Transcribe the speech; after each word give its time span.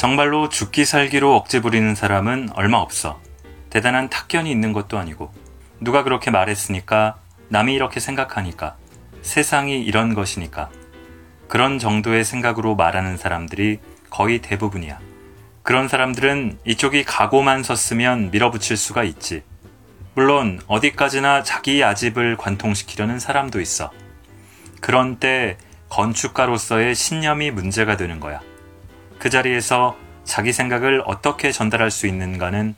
정말로 0.00 0.48
죽기 0.48 0.86
살기로 0.86 1.36
억제 1.36 1.60
부리는 1.60 1.94
사람은 1.94 2.52
얼마 2.54 2.78
없어. 2.78 3.20
대단한 3.68 4.08
탁견이 4.08 4.50
있는 4.50 4.72
것도 4.72 4.96
아니고. 4.96 5.30
누가 5.78 6.04
그렇게 6.04 6.30
말했으니까, 6.30 7.18
남이 7.50 7.74
이렇게 7.74 8.00
생각하니까, 8.00 8.76
세상이 9.20 9.82
이런 9.82 10.14
것이니까. 10.14 10.70
그런 11.48 11.78
정도의 11.78 12.24
생각으로 12.24 12.76
말하는 12.76 13.18
사람들이 13.18 13.80
거의 14.08 14.38
대부분이야. 14.38 14.98
그런 15.62 15.86
사람들은 15.86 16.60
이쪽이 16.64 17.04
각오만 17.04 17.62
섰으면 17.62 18.30
밀어붙일 18.30 18.78
수가 18.78 19.04
있지. 19.04 19.42
물론 20.14 20.62
어디까지나 20.66 21.42
자기 21.42 21.84
아집을 21.84 22.38
관통시키려는 22.38 23.18
사람도 23.18 23.60
있어. 23.60 23.90
그런 24.80 25.18
때 25.18 25.58
건축가로서의 25.90 26.94
신념이 26.94 27.50
문제가 27.50 27.98
되는 27.98 28.18
거야. 28.18 28.40
그 29.20 29.28
자리에서 29.28 29.96
자기 30.24 30.52
생각을 30.52 31.02
어떻게 31.04 31.52
전달할 31.52 31.90
수 31.90 32.06
있는가는 32.06 32.74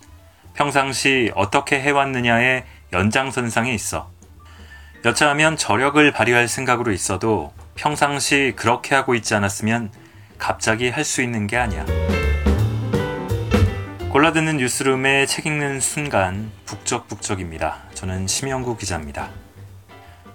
평상시 0.55 1.31
어떻게 1.35 1.81
해왔느냐의 1.81 2.65
연장선상에 2.93 3.73
있어. 3.73 4.11
여차하면 5.05 5.57
저력을 5.57 6.11
발휘할 6.13 6.49
생각으로 6.49 6.93
있어도 6.93 7.55
평상시 7.77 8.53
그렇게 8.57 8.95
하고 8.95 9.15
있지 9.15 9.35
않았으면 9.35 9.93
갑자기 10.37 10.91
할 10.91 11.05
수 11.05 11.23
있는 11.23 11.47
게 11.47 11.57
아니야. 11.57 11.87
골라듣는 14.11 14.59
뉴스룸에 14.59 15.27
책 15.27 15.47
읽는 15.47 15.81
순간 15.81 16.51
북적북적입니다. 16.67 17.79
저는 17.95 18.27
심영구 18.27 18.77
기자입니다. 18.77 19.31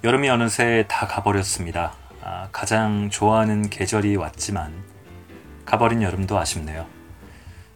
여름이 0.06 0.30
어느새 0.30 0.86
다 0.88 1.06
가버렸습니다. 1.06 1.94
아, 2.24 2.48
가장 2.52 3.10
좋아하는 3.10 3.70
계절이 3.70 4.16
왔지만 4.16 4.87
가버린 5.68 6.02
여름도 6.02 6.40
아쉽네요. 6.40 6.88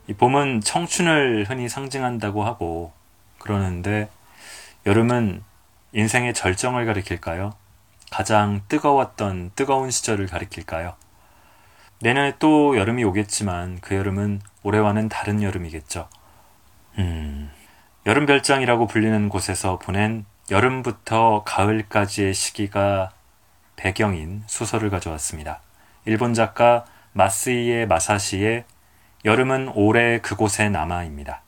이 0.08 0.14
봄은 0.14 0.62
청춘을 0.62 1.46
흔히 1.48 1.68
상징한다고 1.68 2.44
하고 2.44 2.94
그러는데 3.38 4.10
여름은 4.86 5.44
인생의 5.92 6.34
절정을 6.34 6.86
가리킬까요? 6.86 7.54
가장 8.10 8.62
뜨거웠던 8.70 9.52
뜨거운 9.56 9.92
시절을 9.92 10.28
가리킬까요? 10.28 10.96
내년에 12.00 12.36
또 12.40 12.78
여름이 12.78 13.04
오겠지만 13.04 13.80
그 13.82 13.96
여름은 13.96 14.42
올해와는 14.64 15.10
다른 15.10 15.44
여름이겠죠. 15.44 16.08
음, 16.98 17.52
여름 18.06 18.26
별장이라고 18.26 18.88
불리는 18.88 19.28
곳에서 19.28 19.80
보낸 19.80 20.26
여름부터 20.50 21.44
가을까지의 21.46 22.34
시기가 22.34 23.12
배경인 23.76 24.44
소설을 24.48 24.90
가져왔습니다. 24.90 25.60
일본 26.06 26.34
작가 26.34 26.86
마스이의 27.14 27.88
마사시의 27.88 28.64
여름은 29.26 29.74
오래 29.76 30.20
그곳에 30.20 30.70
남아입니다. 30.70 31.44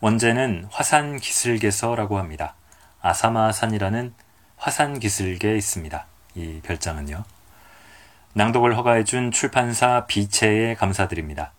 원제는 0.00 0.66
화산 0.70 1.18
기슭에서라고 1.18 2.18
합니다. 2.18 2.54
아사마산이라는 3.00 4.12
화산 4.56 4.98
기슭에 4.98 5.56
있습니다. 5.56 6.06
이 6.34 6.60
별장은요. 6.62 7.24
낭독을 8.34 8.76
허가해준 8.76 9.30
출판사 9.30 10.06
비체에 10.06 10.74
감사드립니다. 10.74 11.52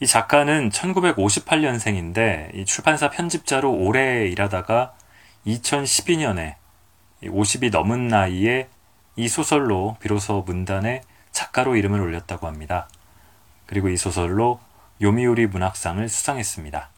이 0.00 0.06
작가는 0.06 0.70
1958년생인데 0.70 2.54
이 2.54 2.64
출판사 2.64 3.10
편집자로 3.10 3.70
오래 3.70 4.26
일하다가 4.28 4.94
2012년에 5.46 6.54
50이 7.24 7.70
넘은 7.70 8.08
나이에 8.08 8.68
이 9.16 9.28
소설로 9.28 9.96
비로소 10.00 10.42
문단에 10.46 11.02
작가로 11.40 11.76
이름을 11.76 12.00
올렸다고 12.00 12.46
합니다. 12.46 12.88
그리고 13.66 13.88
이 13.88 13.96
소설로 13.96 14.60
요미우리 15.00 15.46
문학상을 15.46 16.08
수상했습니다. 16.08 16.90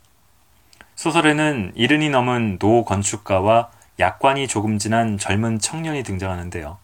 소설에는 0.94 1.72
이른이 1.74 2.10
넘은 2.10 2.58
노 2.58 2.84
건축가와 2.84 3.70
약관이 3.98 4.48
조금 4.48 4.78
지난 4.78 5.18
젊은 5.18 5.58
청년이 5.58 6.02
등장하는데요. 6.02 6.78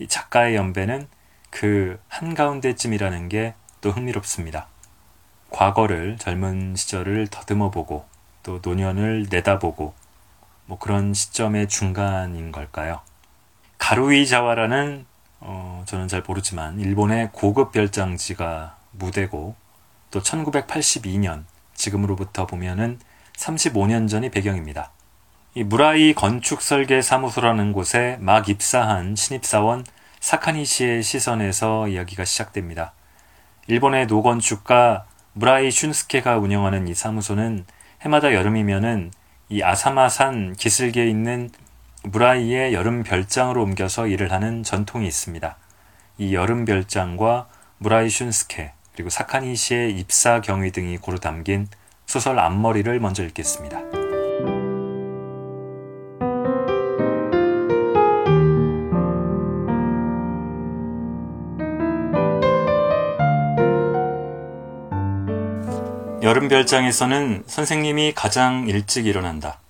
이 0.00 0.08
작가의 0.08 0.56
연배는 0.56 1.08
그 1.50 2.00
한가운데쯤이라는 2.08 3.28
게 3.28 3.54
또 3.80 3.90
흥미롭습니다. 3.90 4.66
과거를 5.50 6.18
젊은 6.18 6.74
시절을 6.76 7.28
더듬어 7.28 7.70
보고 7.70 8.06
또 8.42 8.60
노년을 8.62 9.26
내다보고 9.30 9.94
뭐 10.66 10.78
그런 10.78 11.14
시점의 11.14 11.68
중간인 11.68 12.52
걸까요? 12.52 13.00
가루이 13.78 14.26
자와라는 14.26 15.06
어, 15.40 15.82
저는 15.86 16.08
잘 16.08 16.22
모르지만 16.26 16.80
일본의 16.80 17.30
고급 17.32 17.72
별장지가 17.72 18.76
무대고 18.92 19.54
또 20.10 20.22
1982년 20.22 21.44
지금으로부터 21.74 22.46
보면은 22.46 22.98
35년 23.36 24.08
전이 24.08 24.30
배경입니다. 24.30 24.90
이 25.54 25.64
무라이 25.64 26.14
건축 26.14 26.60
설계 26.60 27.00
사무소라는 27.02 27.72
곳에 27.72 28.16
막 28.20 28.48
입사한 28.48 29.16
신입사원 29.16 29.84
사카니 30.20 30.64
씨의 30.64 31.02
시선에서 31.02 31.88
이야기가 31.88 32.24
시작됩니다. 32.24 32.92
일본의 33.66 34.06
노건축가 34.06 35.06
무라이 35.34 35.68
슌스케가 35.68 36.42
운영하는 36.42 36.88
이 36.88 36.94
사무소는 36.94 37.64
해마다 38.02 38.34
여름이면은 38.34 39.12
이 39.48 39.62
아사마산 39.62 40.54
기슭에 40.54 41.08
있는 41.08 41.50
무라이의 42.04 42.74
여름 42.74 43.02
별장으로 43.02 43.62
옮겨서 43.62 44.06
일을 44.06 44.32
하는 44.32 44.62
전통이 44.62 45.06
있습니다. 45.06 45.56
이 46.18 46.34
여름 46.34 46.64
별장과 46.64 47.48
무라이 47.78 48.08
슌스케 48.08 48.72
그리고 48.94 49.10
사카니 49.10 49.54
씨의 49.54 49.98
입사 49.98 50.40
경위 50.40 50.70
등이 50.70 50.98
고루 50.98 51.20
담긴 51.20 51.68
소설 52.06 52.38
앞머리를 52.38 52.98
먼저 53.00 53.24
읽겠습니다. 53.24 53.78
여름 66.22 66.48
별장에서는 66.48 67.44
선생님이 67.46 68.12
가장 68.14 68.68
일찍 68.68 69.06
일어난다. 69.06 69.60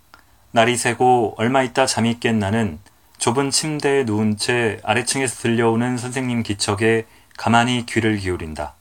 날이 0.50 0.78
새고 0.78 1.34
얼마 1.36 1.62
있다 1.62 1.84
잠이 1.84 2.20
깬 2.20 2.38
나는 2.38 2.78
좁은 3.18 3.50
침대에 3.50 4.04
누운 4.04 4.38
채 4.38 4.80
아래층에서 4.82 5.42
들려오는 5.42 5.98
선생님 5.98 6.42
기척에 6.42 7.04
가만히 7.36 7.84
귀를 7.84 8.16
기울인다. 8.16 8.72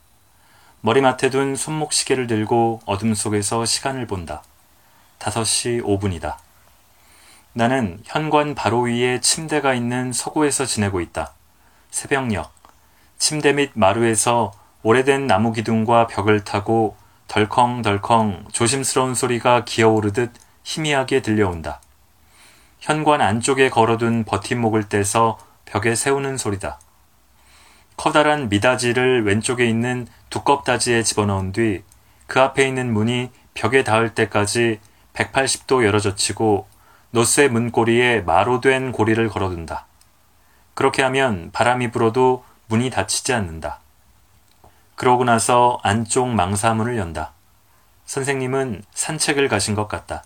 머리맡에 0.80 1.28
둔 1.28 1.56
손목시계를 1.56 2.26
들고 2.26 2.80
어둠 2.86 3.12
속에서 3.14 3.66
시간을 3.66 4.06
본다. 4.06 4.42
5시 5.18 5.82
5분이다. 5.82 6.36
나는 7.52 8.00
현관 8.04 8.54
바로 8.54 8.82
위에 8.82 9.20
침대가 9.20 9.74
있는 9.74 10.12
서구에서 10.12 10.64
지내고 10.64 11.02
있다. 11.02 11.32
새벽녘. 11.90 12.50
침대 13.18 13.52
밑 13.52 13.72
마루에서 13.74 14.52
오래된 14.84 15.26
나무 15.26 15.52
기둥과 15.52 16.06
벽을 16.06 16.44
타고 16.44 16.96
덜컹덜컹 17.26 18.46
조심스러운 18.52 19.14
소리가 19.14 19.64
기어오르듯 19.66 20.32
희미하게 20.68 21.22
들려온다. 21.22 21.80
현관 22.80 23.20
안쪽에 23.20 23.70
걸어둔 23.70 24.24
버팀목을 24.24 24.88
떼서 24.88 25.38
벽에 25.64 25.94
세우는 25.94 26.36
소리다. 26.36 26.78
커다란 27.96 28.48
미다지를 28.48 29.24
왼쪽에 29.24 29.68
있는 29.68 30.06
두껍다지에 30.30 31.02
집어넣은 31.02 31.52
뒤 31.52 31.82
그 32.28 32.40
앞에 32.42 32.68
있는 32.68 32.92
문이 32.92 33.30
벽에 33.54 33.82
닿을 33.82 34.14
때까지 34.14 34.78
180도 35.14 35.84
열어젖히고 35.84 36.68
노쇠 37.10 37.48
문고리에 37.48 38.20
마로된 38.20 38.92
고리를 38.92 39.28
걸어둔다. 39.30 39.86
그렇게 40.74 41.02
하면 41.02 41.50
바람이 41.52 41.90
불어도 41.90 42.44
문이 42.66 42.90
닫히지 42.90 43.32
않는다. 43.32 43.80
그러고 44.94 45.24
나서 45.24 45.80
안쪽 45.82 46.28
망사문을 46.28 46.98
연다. 46.98 47.32
선생님은 48.04 48.84
산책을 48.92 49.48
가신 49.48 49.74
것 49.74 49.88
같다. 49.88 50.22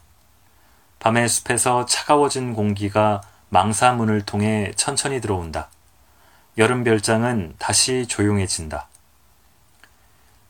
밤의 1.03 1.29
숲에서 1.29 1.85
차가워진 1.85 2.55
공기가 2.55 3.23
망사문을 3.49 4.23
통해 4.23 4.71
천천히 4.77 5.21
들어온다. 5.21 5.69
여름 6.59 6.85
별장은 6.85 7.57
다시 7.59 8.07
조용해진다. 8.07 8.87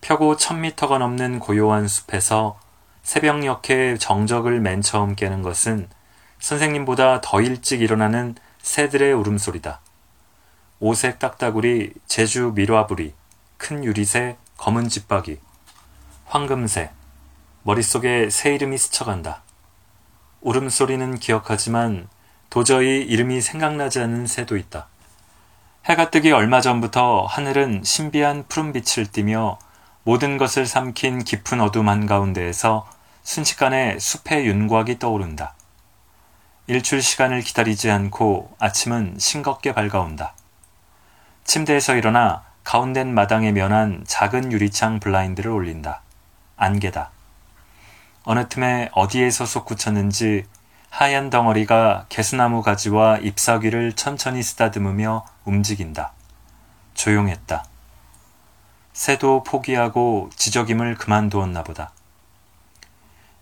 펴고 0.03 0.37
천미터가 0.37 0.99
넘는 0.99 1.39
고요한 1.39 1.89
숲에서 1.89 2.61
새벽녘에 3.03 3.97
정적을 3.99 4.61
맨 4.61 4.83
처음 4.83 5.15
깨는 5.15 5.41
것은 5.41 5.89
선생님보다 6.39 7.23
더 7.23 7.41
일찍 7.41 7.81
일어나는 7.81 8.35
새들의 8.61 9.11
울음소리다. 9.15 9.81
오색 10.81 11.19
딱따구리, 11.19 11.95
제주 12.07 12.53
밀화부리, 12.55 13.15
큰 13.57 13.85
유리새, 13.85 14.37
검은 14.59 14.91
집박이, 14.91 15.39
황금새, 16.27 16.91
머릿속에 17.63 18.29
새 18.29 18.55
이름이 18.55 18.77
스쳐간다. 18.77 19.42
울음소리는 20.43 21.19
기억하지만 21.19 22.09
도저히 22.51 23.01
이름이 23.03 23.41
생각나지 23.41 24.01
않는 24.01 24.27
새도 24.27 24.57
있다. 24.57 24.89
해가 25.87 26.11
뜨기 26.11 26.31
얼마 26.33 26.61
전부터 26.61 27.25
하늘은 27.27 27.83
신비한 27.85 28.45
푸른빛을 28.49 29.07
띠며 29.07 29.59
모든 30.05 30.37
것을 30.37 30.67
삼킨 30.67 31.25
깊은 31.25 31.61
어둠 31.61 31.89
한가운데에서 31.89 32.89
순식간에 33.23 33.99
숲의 33.99 34.47
윤곽이 34.47 34.99
떠오른다. 34.99 35.55
일출 36.67 37.03
시간을 37.03 37.41
기다리지 37.43 37.91
않고 37.91 38.55
아침은 38.59 39.17
싱겁게 39.19 39.73
밝아온다. 39.73 40.35
침대에서 41.45 41.97
일어나 41.97 42.45
가운데 42.65 43.05
마당에 43.05 43.53
면한 43.53 44.05
작은 44.07 44.53
유리창 44.53 45.01
블라인드를 45.01 45.51
올린다. 45.51 46.03
안개다. 46.57 47.11
어느 48.25 48.49
틈에 48.49 48.89
어디에서 48.93 49.47
솟구쳤는지 49.47 50.45
하얀 50.91 51.31
덩어리가 51.31 52.07
개수나무 52.09 52.63
가지와 52.63 53.19
잎사귀를 53.19 53.95
천천히 53.95 54.43
쓰다듬으며 54.43 55.25
움직인다. 55.45 56.13
조용했다. 56.95 57.65
새도 58.93 59.43
포기하고 59.43 60.31
지저김을 60.37 60.97
그만두었나 60.97 61.65
보다. 61.65 61.93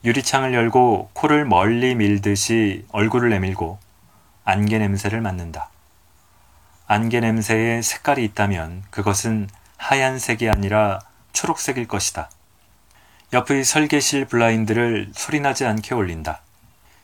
유리창을 0.04 0.54
열고 0.54 1.10
코를 1.12 1.44
멀리 1.44 1.94
밀듯이 1.94 2.86
얼굴을 2.92 3.30
내밀고 3.30 3.78
안개 4.44 4.78
냄새를 4.78 5.20
맡는다. 5.20 5.68
안개 6.86 7.20
냄새에 7.20 7.82
색깔이 7.82 8.24
있다면 8.24 8.84
그것은 8.90 9.48
하얀색이 9.76 10.48
아니라 10.48 11.00
초록색일 11.32 11.86
것이다. 11.86 12.30
옆의 13.32 13.62
설계실 13.62 14.24
블라인드를 14.24 15.12
소리나지 15.14 15.64
않게 15.64 15.94
올린다. 15.94 16.40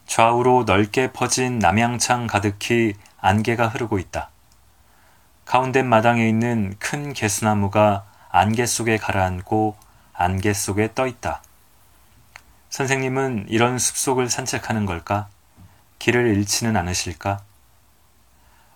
좌우로 0.09 0.65
넓게 0.65 1.13
퍼진 1.13 1.61
남양창 1.61 2.27
가득히 2.27 2.95
안개가 3.21 3.69
흐르고 3.69 4.01
있다. 4.01 4.31
가운데 5.45 5.85
마당에 5.85 6.29
있는 6.29 6.75
큰 6.81 7.13
개수나무가 7.13 8.05
안개 8.29 8.67
속에 8.67 8.97
가라앉고 8.97 9.77
안개 10.15 10.53
속에 10.53 10.91
떠 10.97 11.07
있다. 11.07 11.43
선생님은 12.71 13.47
이런 13.49 13.79
숲속을 13.79 14.29
산책하는 14.29 14.85
걸까? 14.85 15.29
길을 16.01 16.27
잃지는 16.37 16.77
않으실까? 16.77 17.41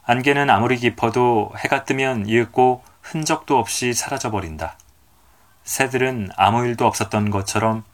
안개는 0.04 0.50
아무리 0.50 0.76
깊어도 0.76 1.52
해가 1.58 1.84
뜨면 1.84 2.26
이윽고 2.26 2.84
흔적도 3.02 3.58
없이 3.58 3.92
사라져버린다. 3.92 4.76
새들은 5.64 6.30
아무 6.36 6.64
일도 6.66 6.86
없었던 6.86 7.30
것처럼 7.30 7.84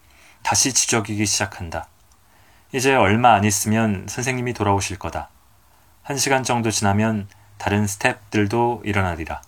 다시 0.42 0.72
지저귀기 0.72 1.26
시작한다. 1.26 1.88
이제 2.72 2.94
얼마 2.94 3.34
안 3.34 3.44
있으면 3.44 4.06
선생님이 4.08 4.52
돌아오실 4.52 4.98
거다. 4.98 5.28
한 6.02 6.16
시간 6.16 6.42
정도 6.42 6.70
지나면 6.70 7.28
다른 7.58 7.86
스탭들도 7.86 8.84
일어나리라. 8.84 9.42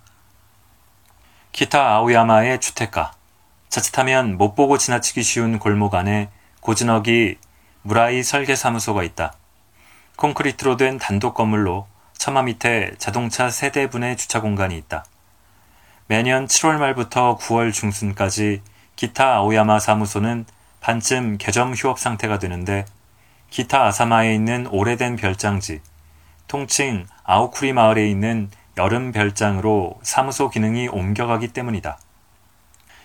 기타 1.52 1.94
아오야마의 1.94 2.60
주택가. 2.60 3.12
자칫하면 3.68 4.38
못 4.38 4.54
보고 4.54 4.78
지나치기 4.78 5.22
쉬운 5.22 5.58
골목 5.58 5.94
안에 5.94 6.30
고즈넉이 6.60 7.38
무라이 7.82 8.22
설계 8.22 8.56
사무소가 8.56 9.02
있다. 9.02 9.34
콘크리트로 10.16 10.76
된 10.76 10.98
단독 10.98 11.34
건물로 11.34 11.86
처마 12.16 12.42
밑에 12.42 12.92
자동차 12.98 13.50
세대분의 13.50 14.16
주차 14.16 14.40
공간이 14.40 14.76
있다. 14.76 15.04
매년 16.10 16.46
7월 16.46 16.78
말부터 16.78 17.36
9월 17.36 17.70
중순까지 17.70 18.62
기타 18.96 19.34
아오야마 19.34 19.78
사무소는 19.78 20.46
반쯤 20.80 21.36
개점 21.36 21.74
휴업 21.74 21.98
상태가 21.98 22.38
되는데 22.38 22.86
기타아사마에 23.50 24.34
있는 24.34 24.66
오래된 24.68 25.16
별장지, 25.16 25.82
통칭 26.46 27.06
아오쿠리 27.24 27.74
마을에 27.74 28.08
있는 28.08 28.50
여름 28.78 29.12
별장으로 29.12 29.98
사무소 30.02 30.48
기능이 30.48 30.88
옮겨가기 30.88 31.48
때문이다. 31.48 31.98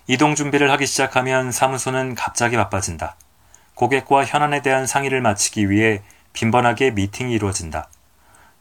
이동 0.08 0.34
준비를 0.34 0.72
하기 0.72 0.86
시작하면 0.86 1.52
사무소는 1.52 2.16
갑자기 2.16 2.56
바빠진다. 2.56 3.18
고객과 3.76 4.24
현안에 4.24 4.62
대한 4.62 4.88
상의를 4.88 5.20
마치기 5.20 5.70
위해 5.70 6.04
빈번하게 6.32 6.92
미팅이 6.92 7.34
이루어진다. 7.34 7.90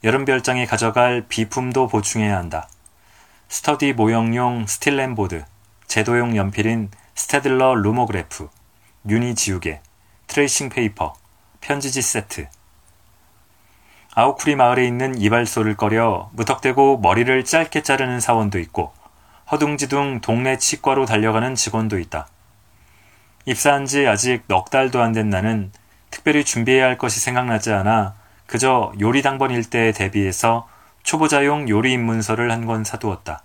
여름 0.02 0.24
별장에 0.24 0.66
가져갈 0.66 1.26
비품도 1.28 1.86
보충해야 1.86 2.36
한다. 2.36 2.66
스터디 3.52 3.92
모형용 3.92 4.66
스티렌보드, 4.66 5.44
제도용 5.86 6.38
연필인 6.38 6.90
스테들러 7.14 7.74
루모그래프, 7.74 8.48
유니 9.06 9.34
지우개, 9.34 9.82
트레이싱 10.26 10.70
페이퍼, 10.70 11.12
편지지 11.60 12.00
세트. 12.00 12.48
아오쿠리 14.14 14.56
마을에 14.56 14.86
있는 14.86 15.20
이발소를 15.20 15.76
꺼려 15.76 16.30
무턱대고 16.32 17.00
머리를 17.00 17.44
짧게 17.44 17.82
자르는 17.82 18.20
사원도 18.20 18.58
있고 18.58 18.94
허둥지둥 19.50 20.22
동네 20.22 20.56
치과로 20.56 21.04
달려가는 21.04 21.54
직원도 21.54 21.98
있다. 21.98 22.28
입사한 23.44 23.84
지 23.84 24.06
아직 24.06 24.44
넉 24.48 24.70
달도 24.70 25.02
안 25.02 25.12
된 25.12 25.28
나는 25.28 25.72
특별히 26.10 26.42
준비해야 26.46 26.86
할 26.86 26.96
것이 26.96 27.20
생각나지 27.20 27.70
않아 27.70 28.14
그저 28.46 28.94
요리 28.98 29.20
당번 29.20 29.50
일 29.50 29.62
때에 29.62 29.92
대비해서 29.92 30.66
초보자용 31.02 31.68
요리 31.68 31.92
입문서를 31.92 32.50
한 32.50 32.66
권 32.66 32.84
사두었다. 32.84 33.42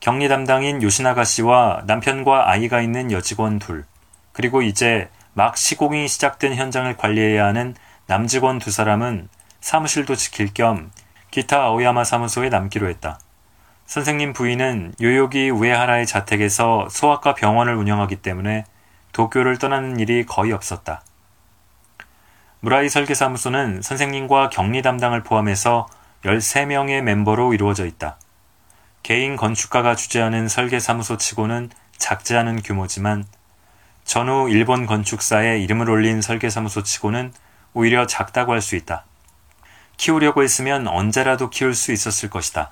격리 0.00 0.28
담당인 0.28 0.82
요시나가 0.82 1.24
씨와 1.24 1.82
남편과 1.86 2.50
아이가 2.50 2.80
있는 2.80 3.10
여직원 3.10 3.58
둘, 3.58 3.84
그리고 4.32 4.62
이제 4.62 5.08
막 5.34 5.56
시공이 5.56 6.08
시작된 6.08 6.54
현장을 6.54 6.96
관리해야 6.96 7.44
하는 7.46 7.74
남직원 8.06 8.58
두 8.58 8.70
사람은 8.70 9.28
사무실도 9.60 10.14
지킬 10.16 10.52
겸 10.54 10.90
기타 11.30 11.62
아오야마 11.64 12.04
사무소에 12.04 12.48
남기로 12.48 12.88
했다. 12.88 13.18
선생님 13.86 14.32
부인은 14.32 14.94
요요기 15.00 15.50
우에하라의 15.50 16.06
자택에서 16.06 16.88
소아과 16.90 17.34
병원을 17.34 17.74
운영하기 17.74 18.16
때문에 18.16 18.64
도쿄를 19.12 19.58
떠나는 19.58 19.98
일이 19.98 20.26
거의 20.26 20.52
없었다. 20.52 21.02
무라이 22.60 22.88
설계사무소는 22.88 23.82
선생님과 23.82 24.50
격리 24.50 24.82
담당을 24.82 25.22
포함해서 25.22 25.86
13명의 26.24 27.00
멤버로 27.02 27.54
이루어져 27.54 27.86
있다. 27.86 28.18
개인 29.02 29.36
건축가가 29.36 29.94
주재하는 29.94 30.48
설계사무소 30.48 31.16
치고는 31.16 31.70
작지 31.96 32.36
않은 32.36 32.62
규모지만 32.62 33.24
전후 34.04 34.48
일본 34.48 34.86
건축사에 34.86 35.58
이름을 35.60 35.88
올린 35.90 36.20
설계사무소 36.22 36.82
치고는 36.82 37.32
오히려 37.74 38.06
작다고 38.06 38.52
할 38.52 38.60
수 38.60 38.76
있다. 38.76 39.04
키우려고 39.96 40.42
했으면 40.42 40.86
언제라도 40.86 41.50
키울 41.50 41.74
수 41.74 41.92
있었을 41.92 42.30
것이다. 42.30 42.70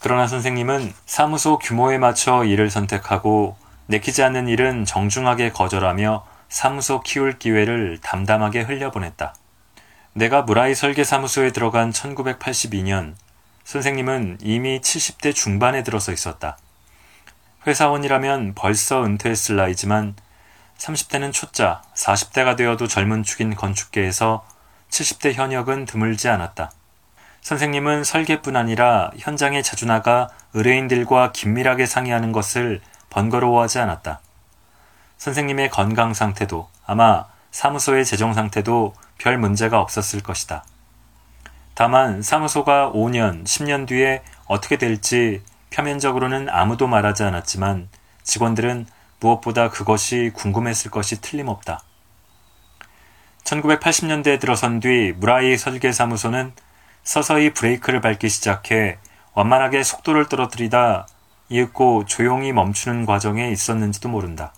그러나 0.00 0.26
선생님은 0.26 0.92
사무소 1.06 1.58
규모에 1.58 1.98
맞춰 1.98 2.44
일을 2.44 2.70
선택하고 2.70 3.56
내키지 3.86 4.22
않는 4.24 4.48
일은 4.48 4.84
정중하게 4.84 5.50
거절하며 5.50 6.26
사무소 6.48 7.00
키울 7.02 7.38
기회를 7.38 7.98
담담하게 8.02 8.62
흘려보냈다. 8.62 9.34
내가 10.16 10.40
무라이 10.40 10.74
설계 10.74 11.04
사무소에 11.04 11.52
들어간 11.52 11.90
1982년 11.90 13.16
선생님은 13.64 14.38
이미 14.40 14.80
70대 14.80 15.34
중반에 15.34 15.82
들어서 15.82 16.10
있었다. 16.10 16.56
회사원이라면 17.66 18.54
벌써 18.54 19.04
은퇴했을 19.04 19.56
나이지만 19.56 20.14
30대는 20.78 21.34
초짜, 21.34 21.82
40대가 21.94 22.56
되어도 22.56 22.88
젊은 22.88 23.24
축인 23.24 23.54
건축계에서 23.54 24.46
70대 24.88 25.34
현역은 25.34 25.84
드물지 25.84 26.30
않았다. 26.30 26.72
선생님은 27.42 28.02
설계뿐 28.04 28.56
아니라 28.56 29.10
현장에 29.18 29.60
자주 29.60 29.84
나가 29.84 30.30
의뢰인들과 30.54 31.32
긴밀하게 31.32 31.84
상의하는 31.84 32.32
것을 32.32 32.80
번거로워하지 33.10 33.80
않았다. 33.80 34.20
선생님의 35.18 35.68
건강 35.68 36.14
상태도 36.14 36.70
아마 36.86 37.26
사무소의 37.56 38.04
재정 38.04 38.34
상태도 38.34 38.92
별 39.16 39.38
문제가 39.38 39.80
없었을 39.80 40.22
것이다. 40.22 40.62
다만 41.72 42.20
사무소가 42.20 42.92
5년, 42.92 43.44
10년 43.44 43.86
뒤에 43.88 44.22
어떻게 44.44 44.76
될지 44.76 45.42
표면적으로는 45.70 46.50
아무도 46.50 46.86
말하지 46.86 47.22
않았지만 47.22 47.88
직원들은 48.22 48.84
무엇보다 49.20 49.70
그것이 49.70 50.32
궁금했을 50.34 50.90
것이 50.90 51.22
틀림없다. 51.22 51.82
1980년대에 53.44 54.38
들어선 54.38 54.80
뒤 54.80 55.14
무라이 55.16 55.56
설계사무소는 55.56 56.52
서서히 57.04 57.54
브레이크를 57.54 58.02
밟기 58.02 58.28
시작해 58.28 58.98
완만하게 59.32 59.82
속도를 59.82 60.28
떨어뜨리다 60.28 61.06
이윽고 61.48 62.04
조용히 62.04 62.52
멈추는 62.52 63.06
과정에 63.06 63.50
있었는지도 63.50 64.10
모른다. 64.10 64.52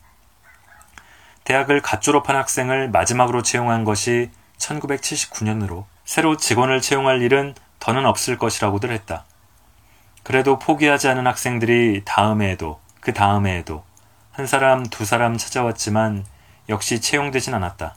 대학을 1.45 1.81
갓 1.81 2.03
졸업한 2.03 2.37
학생을 2.37 2.91
마지막으로 2.91 3.43
채용한 3.43 3.85
것이 3.85 4.31
1979년으로 4.59 5.85
새로 6.05 6.37
직원을 6.37 6.81
채용할 6.81 7.23
일은 7.23 7.55
더는 7.79 8.07
없을 8.07 8.39
것이라고들 8.39 8.91
했다. 8.93 9.25
그래도 10.23 10.59
포기하지 10.59 11.09
않은 11.09 11.27
학생들이 11.27 12.03
다음 12.05 12.43
해에도 12.43 12.81
그 13.01 13.13
다음 13.13 13.47
해에도 13.47 13.85
한 14.33 14.47
사람, 14.47 14.85
두 14.85 15.05
사람 15.05 15.37
찾아왔지만 15.37 16.25
역시 16.69 17.01
채용되진 17.01 17.55
않았다. 17.55 17.95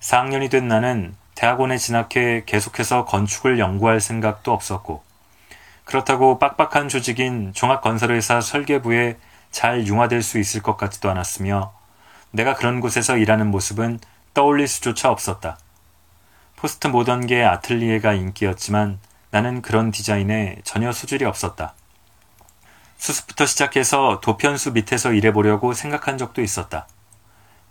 4학년이 0.00 0.50
된 0.50 0.68
나는 0.68 1.14
대학원에 1.34 1.76
진학해 1.76 2.44
계속해서 2.46 3.04
건축을 3.04 3.58
연구할 3.58 4.00
생각도 4.00 4.52
없었고, 4.52 5.04
그렇다고 5.84 6.38
빡빡한 6.38 6.88
조직인 6.88 7.52
종합건설회사 7.52 8.40
설계부에 8.40 9.18
잘 9.52 9.86
융화될 9.86 10.22
수 10.22 10.38
있을 10.38 10.62
것 10.62 10.76
같지도 10.76 11.10
않았으며 11.10 11.72
내가 12.36 12.54
그런 12.54 12.80
곳에서 12.80 13.16
일하는 13.16 13.50
모습은 13.50 13.98
떠올릴 14.34 14.68
수조차 14.68 15.10
없었다. 15.10 15.58
포스트 16.54 16.86
모던계의 16.86 17.46
아틀리에가 17.46 18.12
인기였지만 18.12 18.98
나는 19.30 19.62
그런 19.62 19.90
디자인에 19.90 20.58
전혀 20.62 20.92
소질이 20.92 21.24
없었다. 21.24 21.74
수습부터 22.98 23.46
시작해서 23.46 24.20
도편수 24.20 24.72
밑에서 24.72 25.12
일해보려고 25.12 25.72
생각한 25.72 26.18
적도 26.18 26.42
있었다. 26.42 26.86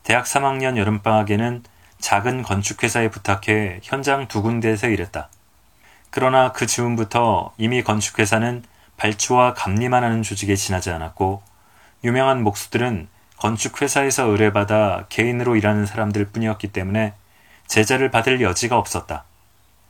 대학 0.01 0.25
3학년 0.25 0.77
여름방학에는 0.77 1.63
작은 1.99 2.41
건축회사에 2.41 3.09
부탁해 3.09 3.81
현장 3.83 4.27
두 4.27 4.41
군데에서 4.41 4.87
일했다. 4.87 5.29
그러나 6.09 6.51
그 6.51 6.65
즈음부터 6.65 7.53
이미 7.59 7.83
건축회사는 7.83 8.63
발주와 8.97 9.53
감리만 9.53 10.03
하는 10.03 10.23
조직에 10.23 10.55
지나지 10.55 10.89
않았고 10.89 11.43
유명한 12.03 12.41
목수들은 12.41 13.09
건축회사에서 13.45 14.23
의뢰받아 14.25 15.05
개인으로 15.09 15.55
일하는 15.55 15.85
사람들 15.85 16.25
뿐이었기 16.25 16.69
때문에 16.69 17.13
제자를 17.67 18.09
받을 18.09 18.41
여지가 18.41 18.75
없었다. 18.75 19.23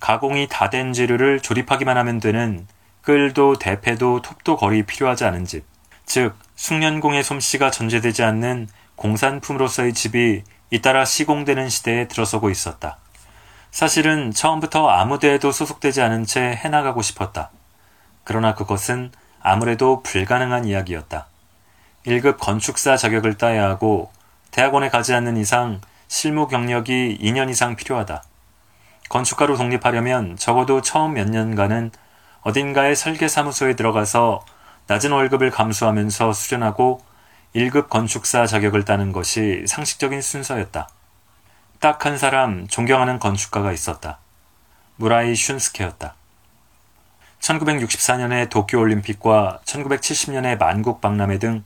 가공이 0.02 0.50
다 0.50 0.70
된 0.70 0.92
재료를 0.92 1.40
조립하기만 1.40 1.96
하면 1.96 2.20
되는 2.20 2.68
끌도 3.02 3.56
대패도 3.58 4.24
톱도 4.24 4.58
거리 4.58 4.84
필요하지 4.84 5.24
않은 5.24 5.46
집, 5.46 5.64
즉 6.06 6.36
숙련공의 6.58 7.24
솜씨가 7.24 7.72
전제되지 7.72 8.24
않는 8.24 8.68
공산품으로서의 8.98 9.94
집이 9.94 10.44
잇따라 10.70 11.06
시공되는 11.06 11.70
시대에 11.70 12.10
들어서고 12.10 12.50
있었다. 12.50 12.98
사실은 13.72 14.32
처음부터 14.32 14.90
아무 14.90 15.18
데에도 15.18 15.54
소속되지 15.54 16.02
않은 16.02 16.26
채 16.26 16.42
해나가고 16.42 17.02
싶었다. 17.02 17.52
그러나 18.26 18.54
그것은 18.54 19.14
아무래도 19.40 20.04
불가능한 20.04 20.66
이야기였다. 20.66 21.28
1급 22.06 22.38
건축사 22.38 22.98
자격을 22.98 23.38
따야 23.38 23.68
하고 23.68 24.12
대학원에 24.52 24.90
가지 24.90 25.14
않는 25.14 25.38
이상 25.38 25.82
실무 26.08 26.48
경력이 26.48 27.18
2년 27.22 27.50
이상 27.50 27.76
필요하다. 27.76 28.24
건축가로 29.10 29.58
독립하려면 29.58 30.36
적어도 30.38 30.82
처음 30.82 31.14
몇 31.14 31.30
년간은 31.30 31.92
어딘가의 32.42 32.96
설계사무소에 32.96 33.76
들어가서 33.76 34.46
낮은 34.88 35.12
월급을 35.12 35.50
감수하면서 35.50 36.34
수련하고 36.34 37.02
1급 37.56 37.90
건축사 37.90 38.46
자격을 38.46 38.86
따는 38.86 39.12
것이 39.12 39.66
상식적인 39.68 40.22
순서였다. 40.22 40.90
딱 41.80 42.06
한 42.06 42.18
사람 42.18 42.68
존경하는 42.68 43.20
건축가가 43.20 43.72
있었다. 43.72 44.20
무라이 44.98 45.34
슌스케였다. 45.34 46.16
1964년의 47.40 48.50
도쿄올림픽과 48.50 49.62
1970년의 49.66 50.58
만국박람회 50.58 51.40
등 51.40 51.64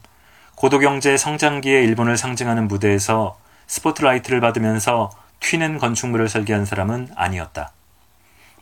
고도경제 0.59 1.15
성장기의 1.15 1.85
일본을 1.85 2.17
상징하는 2.17 2.67
무대에서 2.67 3.39
스포트라이트를 3.67 4.41
받으면서 4.41 5.09
튀는 5.39 5.77
건축물을 5.77 6.27
설계한 6.27 6.65
사람은 6.65 7.11
아니었다. 7.15 7.71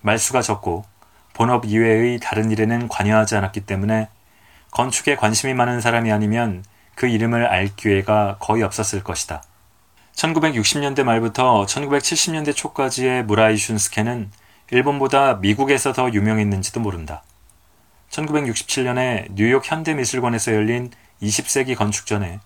말수가 0.02 0.44
적고 0.44 0.86
본업 1.34 1.66
이외의 1.66 2.20
다른 2.20 2.52
일에는 2.52 2.88
관여하지 2.88 3.36
않았기 3.38 3.62
때문에 3.62 4.10
건축에 4.70 5.16
관심이 5.16 5.56
많은 5.56 5.82
사람이 5.82 6.12
아니면 6.12 6.64
그 6.94 7.08
이름을 7.08 7.48
알 7.48 7.76
기회가 7.76 8.38
거의 8.40 8.62
없었을 8.62 9.04
것이다. 9.04 9.42
1960년대 10.14 11.02
말부터 11.02 11.66
1970년대 11.66 12.56
초까지의 12.56 13.26
무라이 13.26 13.56
슌스케는 13.56 14.30
일본보다 14.70 15.40
미국에서 15.42 15.94
더 15.94 16.12
유명했는지도 16.14 16.80
모른다. 16.80 17.24
1967년에 18.12 19.30
뉴욕 19.34 19.64
현대미술관에서 19.66 20.54
열린 20.54 20.92
20세기 21.22 21.76
건축 21.76 22.06
전에 22.06 22.40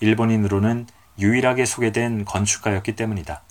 일본인으로는 0.00 0.86
유일하게 1.18 1.64
소개된 1.64 2.24
건축가였기 2.24 2.96
때문이다. 2.96 3.42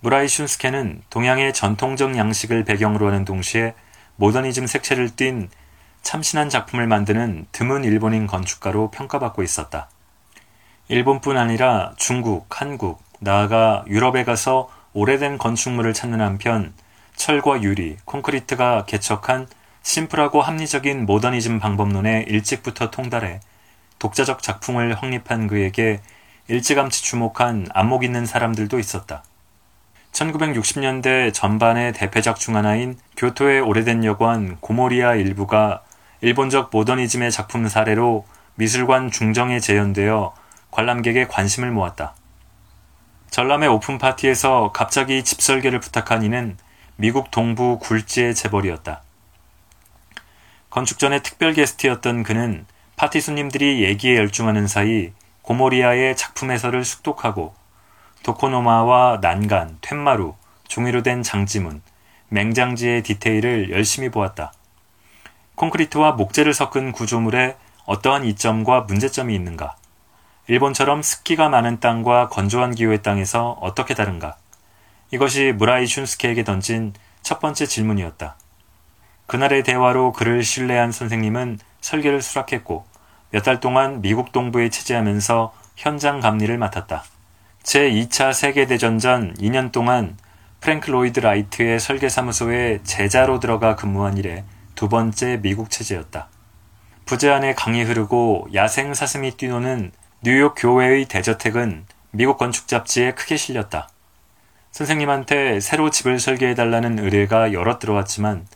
무라이 0.00 0.26
슌스케는 0.26 1.02
동양의 1.10 1.52
전통적 1.52 2.16
양식을 2.16 2.64
배경으로 2.64 3.08
하는 3.08 3.24
동시에 3.24 3.74
모더니즘 4.16 4.66
색채를 4.66 5.16
띤 5.16 5.48
참신한 6.02 6.48
작품을 6.48 6.86
만드는 6.86 7.46
드문 7.50 7.84
일본인 7.84 8.26
건축가로 8.26 8.90
평가받고 8.92 9.42
있었다. 9.42 9.88
일본뿐 10.88 11.36
아니라 11.36 11.94
중국, 11.96 12.46
한국, 12.48 13.02
나아가 13.18 13.84
유럽에 13.88 14.24
가서 14.24 14.70
오래된 14.92 15.38
건축물을 15.38 15.92
찾는 15.92 16.20
한편 16.20 16.72
철과 17.16 17.62
유리, 17.62 17.96
콘크리트가 18.04 18.84
개척한 18.84 19.48
심플하고 19.82 20.42
합리적인 20.42 21.06
모더니즘 21.06 21.58
방법론에 21.58 22.26
일찍부터 22.28 22.90
통달해 22.90 23.40
독자적 23.98 24.42
작품을 24.42 24.94
확립한 24.94 25.46
그에게 25.46 26.00
일찌감치 26.48 27.02
주목한 27.02 27.68
안목 27.72 28.04
있는 28.04 28.26
사람들도 28.26 28.78
있었다. 28.78 29.24
1960년대 30.12 31.34
전반의 31.34 31.92
대표작 31.92 32.36
중 32.36 32.56
하나인 32.56 32.96
교토의 33.16 33.60
오래된 33.60 34.04
여관 34.04 34.56
고모리아 34.60 35.14
일부가 35.14 35.82
일본적 36.20 36.70
모더니즘의 36.72 37.30
작품 37.30 37.68
사례로 37.68 38.24
미술관 38.54 39.10
중정에 39.10 39.60
재현되어 39.60 40.34
관람객의 40.70 41.28
관심을 41.28 41.70
모았다. 41.70 42.14
전람회 43.30 43.66
오픈 43.66 43.98
파티에서 43.98 44.72
갑자기 44.72 45.22
집 45.24 45.42
설계를 45.42 45.80
부탁한 45.80 46.22
이는 46.22 46.56
미국 46.96 47.30
동부 47.30 47.78
굴지의 47.80 48.34
재벌이었다. 48.34 49.02
건축전의 50.70 51.22
특별 51.22 51.52
게스트였던 51.52 52.22
그는 52.22 52.66
파티 52.96 53.20
손님들이 53.20 53.84
얘기에 53.84 54.16
열중하는 54.16 54.66
사이 54.66 55.12
고모리아의 55.42 56.16
작품 56.16 56.50
해설을 56.50 56.82
숙독하고 56.82 57.54
도코노마와 58.22 59.18
난간, 59.20 59.78
툇마루, 59.82 60.34
종이로 60.66 61.02
된 61.02 61.22
장지문, 61.22 61.82
맹장지의 62.30 63.02
디테일을 63.02 63.70
열심히 63.70 64.08
보았다. 64.08 64.54
콘크리트와 65.56 66.12
목재를 66.12 66.54
섞은 66.54 66.92
구조물에 66.92 67.56
어떠한 67.84 68.24
이점과 68.24 68.82
문제점이 68.82 69.34
있는가? 69.34 69.76
일본처럼 70.48 71.02
습기가 71.02 71.50
많은 71.50 71.80
땅과 71.80 72.30
건조한 72.30 72.74
기후의 72.74 73.02
땅에서 73.02 73.58
어떻게 73.60 73.94
다른가? 73.94 74.36
이것이 75.10 75.52
무라이 75.52 75.84
슌스케에게 75.84 76.44
던진 76.44 76.94
첫 77.22 77.40
번째 77.40 77.66
질문이었다. 77.66 78.36
그날의 79.26 79.64
대화로 79.64 80.12
그를 80.12 80.42
신뢰한 80.42 80.92
선생님은 80.92 81.58
설계를 81.86 82.20
수락했고 82.20 82.84
몇 83.30 83.42
달 83.42 83.60
동안 83.60 84.00
미국 84.00 84.32
동부에 84.32 84.70
체제하면서 84.70 85.52
현장 85.76 86.20
감리를 86.20 86.56
맡았다. 86.58 87.04
제2차 87.62 88.32
세계대전 88.32 88.98
전 88.98 89.34
2년 89.34 89.72
동안 89.72 90.16
프랭크 90.60 90.90
로이드 90.90 91.20
라이트의 91.20 91.78
설계사무소에 91.78 92.80
제자로 92.82 93.40
들어가 93.40 93.76
근무한 93.76 94.16
이래 94.16 94.44
두 94.74 94.88
번째 94.88 95.38
미국 95.42 95.70
체재였다. 95.70 96.28
부지 97.04 97.30
안에 97.30 97.54
강이 97.54 97.84
흐르고 97.84 98.48
야생 98.54 98.94
사슴이 98.94 99.32
뛰노는 99.32 99.92
뉴욕 100.22 100.54
교외의 100.56 101.04
대저택은 101.04 101.84
미국 102.10 102.38
건축 102.38 102.66
잡지에 102.66 103.12
크게 103.12 103.36
실렸다. 103.36 103.88
선생님한테 104.72 105.60
새로 105.60 105.90
집을 105.90 106.18
설계해달라는 106.18 106.98
의뢰가 106.98 107.52
여럿 107.52 107.78
들어왔지만 107.78 108.46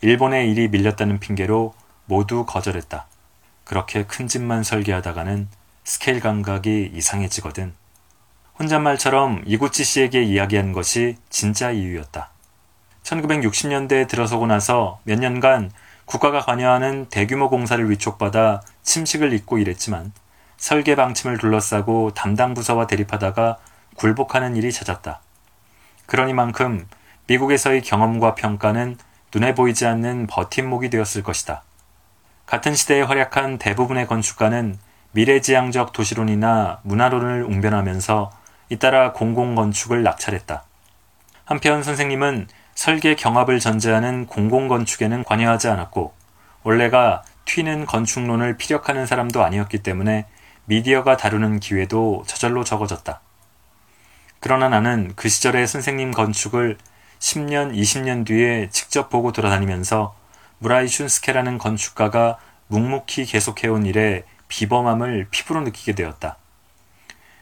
일본의 0.00 0.50
일이 0.50 0.68
밀렸다는 0.68 1.18
핑계로 1.18 1.74
모두 2.08 2.44
거절했다. 2.44 3.06
그렇게 3.64 4.04
큰 4.04 4.26
집만 4.26 4.64
설계하다가는 4.64 5.48
스케일 5.84 6.20
감각이 6.20 6.90
이상해지거든. 6.94 7.74
혼잣말처럼 8.58 9.44
이구치 9.46 9.84
씨에게 9.84 10.22
이야기한 10.22 10.72
것이 10.72 11.16
진짜 11.30 11.70
이유였다. 11.70 12.30
1960년대에 13.04 14.08
들어서고 14.08 14.46
나서 14.46 14.98
몇 15.04 15.18
년간 15.18 15.70
국가가 16.06 16.40
관여하는 16.40 17.06
대규모 17.10 17.48
공사를 17.50 17.88
위촉받아 17.88 18.62
침식을 18.82 19.32
잇고 19.34 19.58
일했지만 19.58 20.12
설계 20.56 20.96
방침을 20.96 21.38
둘러싸고 21.38 22.14
담당 22.14 22.54
부서와 22.54 22.86
대립하다가 22.86 23.58
굴복하는 23.96 24.56
일이 24.56 24.72
잦았다. 24.72 25.20
그러니만큼 26.06 26.88
미국에서의 27.26 27.82
경험과 27.82 28.34
평가는 28.34 28.96
눈에 29.34 29.54
보이지 29.54 29.86
않는 29.86 30.26
버팀목이 30.26 30.88
되었을 30.88 31.22
것이다. 31.22 31.62
같은 32.48 32.74
시대에 32.74 33.02
활약한 33.02 33.58
대부분의 33.58 34.06
건축가는 34.06 34.78
미래지향적 35.12 35.92
도시론이나 35.92 36.80
문화론을 36.82 37.42
웅변하면서 37.42 38.30
잇따라 38.70 39.12
공공건축을 39.12 40.02
낙찰했다. 40.02 40.64
한편 41.44 41.82
선생님은 41.82 42.48
설계 42.74 43.14
경합을 43.16 43.60
전제하는 43.60 44.24
공공건축에는 44.24 45.24
관여하지 45.24 45.68
않았고 45.68 46.14
원래가 46.62 47.22
튀는 47.44 47.84
건축론을 47.84 48.56
피력하는 48.56 49.04
사람도 49.04 49.44
아니었기 49.44 49.82
때문에 49.82 50.24
미디어가 50.64 51.18
다루는 51.18 51.60
기회도 51.60 52.24
저절로 52.26 52.64
적어졌다. 52.64 53.20
그러나 54.40 54.70
나는 54.70 55.12
그 55.16 55.28
시절의 55.28 55.66
선생님 55.66 56.12
건축을 56.12 56.78
10년, 57.18 57.74
20년 57.74 58.24
뒤에 58.24 58.70
직접 58.70 59.10
보고 59.10 59.32
돌아다니면서 59.32 60.14
무라이 60.58 60.86
슌스케라는 60.86 61.58
건축가가 61.58 62.38
묵묵히 62.68 63.24
계속해온 63.26 63.86
일에 63.86 64.24
비범함을 64.48 65.28
피부로 65.30 65.60
느끼게 65.60 65.94
되었다. 65.94 66.36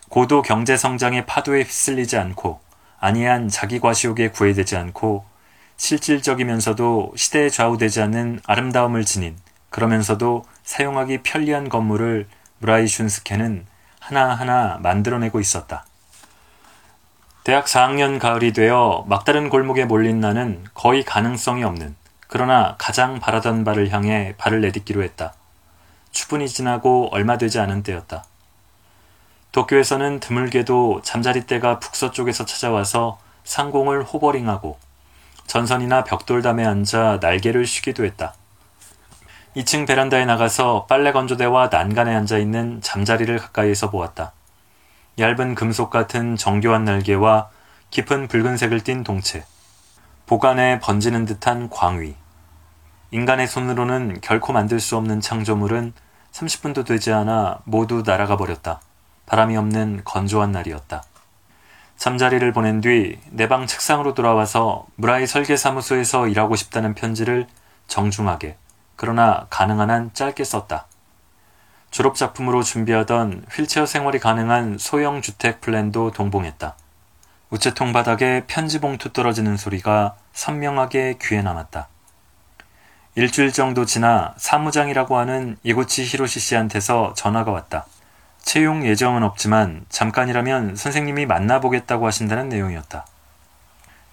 고도 0.09 0.43
경제 0.43 0.77
성장의 0.77 1.27
파도에 1.27 1.63
휩쓸리지 1.63 2.17
않고 2.17 2.61
아니한 2.99 3.49
자기 3.49 3.81
과시욕에 3.81 4.31
구애되지 4.31 4.77
않고 4.77 5.25
실질적이면서도 5.77 7.13
시대에 7.17 7.51
좌우되지 7.51 8.03
않는 8.03 8.41
아름다움을 8.47 9.05
지닌 9.05 9.37
그러면서도 9.71 10.45
사용하기 10.63 11.23
편리한 11.23 11.69
건물을 11.69 12.29
무라이 12.59 12.87
슌스케는 12.87 13.67
하나하나 14.01 14.79
만들어내고 14.83 15.41
있었다. 15.41 15.85
대학 17.45 17.67
4학년 17.67 18.19
가을이 18.19 18.53
되어 18.53 19.05
막다른 19.09 19.51
골목에 19.51 19.85
몰린 19.85 20.21
나는 20.21 20.65
거의 20.75 21.05
가능성이 21.05 21.63
없는 21.65 21.95
그러나 22.29 22.77
가장 22.79 23.21
바라던 23.21 23.65
바를 23.65 23.91
향해 23.91 24.35
발을 24.39 24.61
내딛기로 24.61 25.03
했다. 25.03 25.35
추분이 26.11 26.49
지나고 26.49 27.09
얼마 27.13 27.39
되지 27.39 27.59
않은 27.61 27.83
때였다. 27.83 28.25
도쿄에서는 29.53 30.21
드물게도 30.21 31.01
잠자리 31.03 31.47
때가 31.47 31.79
북서쪽에서 31.79 32.45
찾아와서 32.45 33.19
상공을 33.45 34.03
호버링하고 34.05 34.79
전선이나 35.47 36.05
벽돌담에 36.05 36.65
앉아 36.65 37.19
날개를 37.21 37.67
쉬기도 37.67 38.05
했다. 38.05 38.35
2층 39.57 39.87
베란다에 39.87 40.27
나가서 40.27 40.87
빨래 40.87 41.13
건조대와 41.13 41.69
난간에 41.69 42.15
앉아 42.15 42.37
있는 42.37 42.83
잠자리를 42.83 43.39
가까이에서 43.39 43.91
보았다. 43.91 44.33
얇은 45.19 45.55
금속 45.55 45.89
같은 45.89 46.37
정교한 46.37 46.85
날개와 46.85 47.49
깊은 47.91 48.29
붉은색을 48.29 48.83
띤 48.83 49.03
동체, 49.03 49.47
보관에 50.27 50.81
번지는 50.81 51.25
듯한 51.25 51.71
광위. 51.71 52.17
인간의 53.13 53.47
손으로는 53.47 54.21
결코 54.21 54.53
만들 54.53 54.81
수 54.81 54.97
없는 54.97 55.21
창조물은 55.21 55.93
30분도 56.33 56.85
되지 56.85 57.13
않아 57.13 57.61
모두 57.65 58.03
날아가 58.05 58.37
버렸다. 58.37 58.81
바람이 59.27 59.57
없는 59.57 60.03
건조한 60.05 60.51
날이었다. 60.51 61.05
잠자리를 61.97 62.53
보낸 62.53 62.81
뒤 62.81 63.19
내 63.31 63.47
방 63.49 63.67
책상으로 63.67 64.15
돌아와서 64.15 64.87
무라이 64.97 65.27
설계사무소에서 65.27 66.27
일하고 66.27 66.57
싶다는 66.57 66.95
편지를 66.95 67.47
정중하게 67.87 68.57
그러나 68.97 69.47
가능한 69.49 69.91
한 69.91 70.11
짧게 70.13 70.43
썼다. 70.43 70.87
졸업작품으로 71.93 72.65
준비하던 72.65 73.47
휠체어 73.51 73.87
생활이 73.87 74.19
가능한 74.19 74.77
소형 74.79 75.23
주택 75.23 75.61
플랜도 75.61 76.11
동봉했다. 76.11 76.77
우체통 77.51 77.93
바닥에 77.93 78.45
편지 78.49 78.81
봉투 78.81 79.13
떨어지는 79.13 79.57
소리가 79.57 80.17
선명하게 80.33 81.19
귀에 81.23 81.43
남았다. 81.43 81.89
일주일 83.15 83.53
정도 83.53 83.87
지나 83.87 84.35
사무장이라고 84.37 85.17
하는 85.17 85.57
이고치 85.63 86.05
히로시 86.05 86.41
씨한테서 86.41 87.15
전화가 87.15 87.53
왔다. 87.53 87.87
채용 88.43 88.85
예정은 88.85 89.23
없지만 89.23 89.87
잠깐이라면 89.89 90.77
선생님이 90.77 91.27
만나보겠다고 91.27 92.07
하신다는 92.07 92.49
내용이었다. 92.49 93.07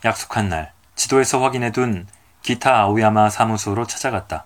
약속한 0.06 0.50
날, 0.50 0.72
지도에서 0.96 1.42
확인해둔 1.42 2.08
기타 2.44 2.82
아오야마 2.82 3.30
사무소로 3.30 3.88
찾아갔다. 3.88 4.46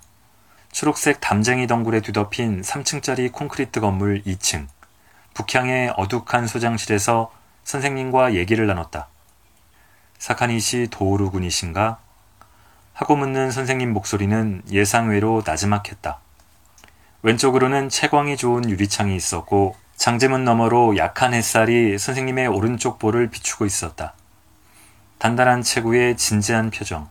초록색 0.71 1.19
담쟁이 1.19 1.67
덩굴에 1.67 2.01
뒤덮인 2.01 2.61
3층짜리 2.61 3.31
콘크리트 3.31 3.79
건물 3.79 4.23
2층. 4.23 4.67
북향의 5.33 5.93
어둑한 5.97 6.47
소장실에서 6.47 7.31
선생님과 7.67 8.35
얘기를 8.35 8.65
나눴다. 8.65 9.09
사카니시 10.19 10.87
도오루 10.89 11.31
군이신가? 11.31 11.99
하고 12.93 13.15
묻는 13.17 13.51
선생님 13.51 13.91
목소리는 13.91 14.61
예상외로 14.71 15.43
나지막했다. 15.45 16.17
왼쪽으로는 17.23 17.89
채광이 17.89 18.37
좋은 18.37 18.69
유리창이 18.69 19.17
있었고 19.17 19.75
장제문 19.97 20.45
너머로 20.45 20.95
약한 20.95 21.33
햇살이 21.33 21.97
선생님의 21.97 22.47
오른쪽 22.47 22.99
볼을 22.99 23.29
비추고 23.29 23.65
있었다. 23.65 24.13
단단한 25.17 25.61
체구에 25.61 26.15
진지한 26.15 26.69
표정. 26.71 27.09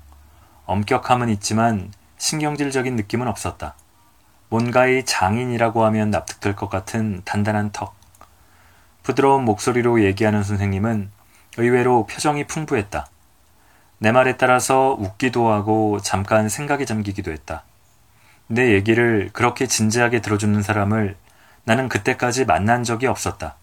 엄격함은 0.65 1.29
있지만 1.29 1.93
신경질적인 2.17 2.97
느낌은 2.97 3.29
없었다. 3.29 3.75
뭔가의 4.49 5.05
장인이라고 5.05 5.85
하면 5.85 6.11
납득될 6.11 6.57
것 6.57 6.71
같은 6.71 7.21
단단한 7.27 7.73
턱. 7.73 8.06
부드러운 9.07 9.45
목소리로 9.45 10.03
얘기하는 10.03 10.43
선생님은 10.43 11.13
의외로 11.59 12.07
표정이 12.07 12.49
풍부했다. 12.49 13.07
내 13.99 14.11
말에 14.11 14.37
따라서 14.37 14.97
웃기도 14.99 15.49
하고 15.53 16.01
잠깐 16.01 16.49
생각에 16.49 16.85
잠기기도 16.85 17.31
했다. 17.31 17.63
내 18.49 18.73
얘기를 18.73 19.31
그렇게 19.33 19.69
진지하게 19.69 20.23
들어주는 20.23 20.61
사람을 20.61 21.17
나는 21.63 21.89
그때까지 21.89 22.47
만난 22.47 22.83
적이 22.83 23.07
없었다. 23.07 23.55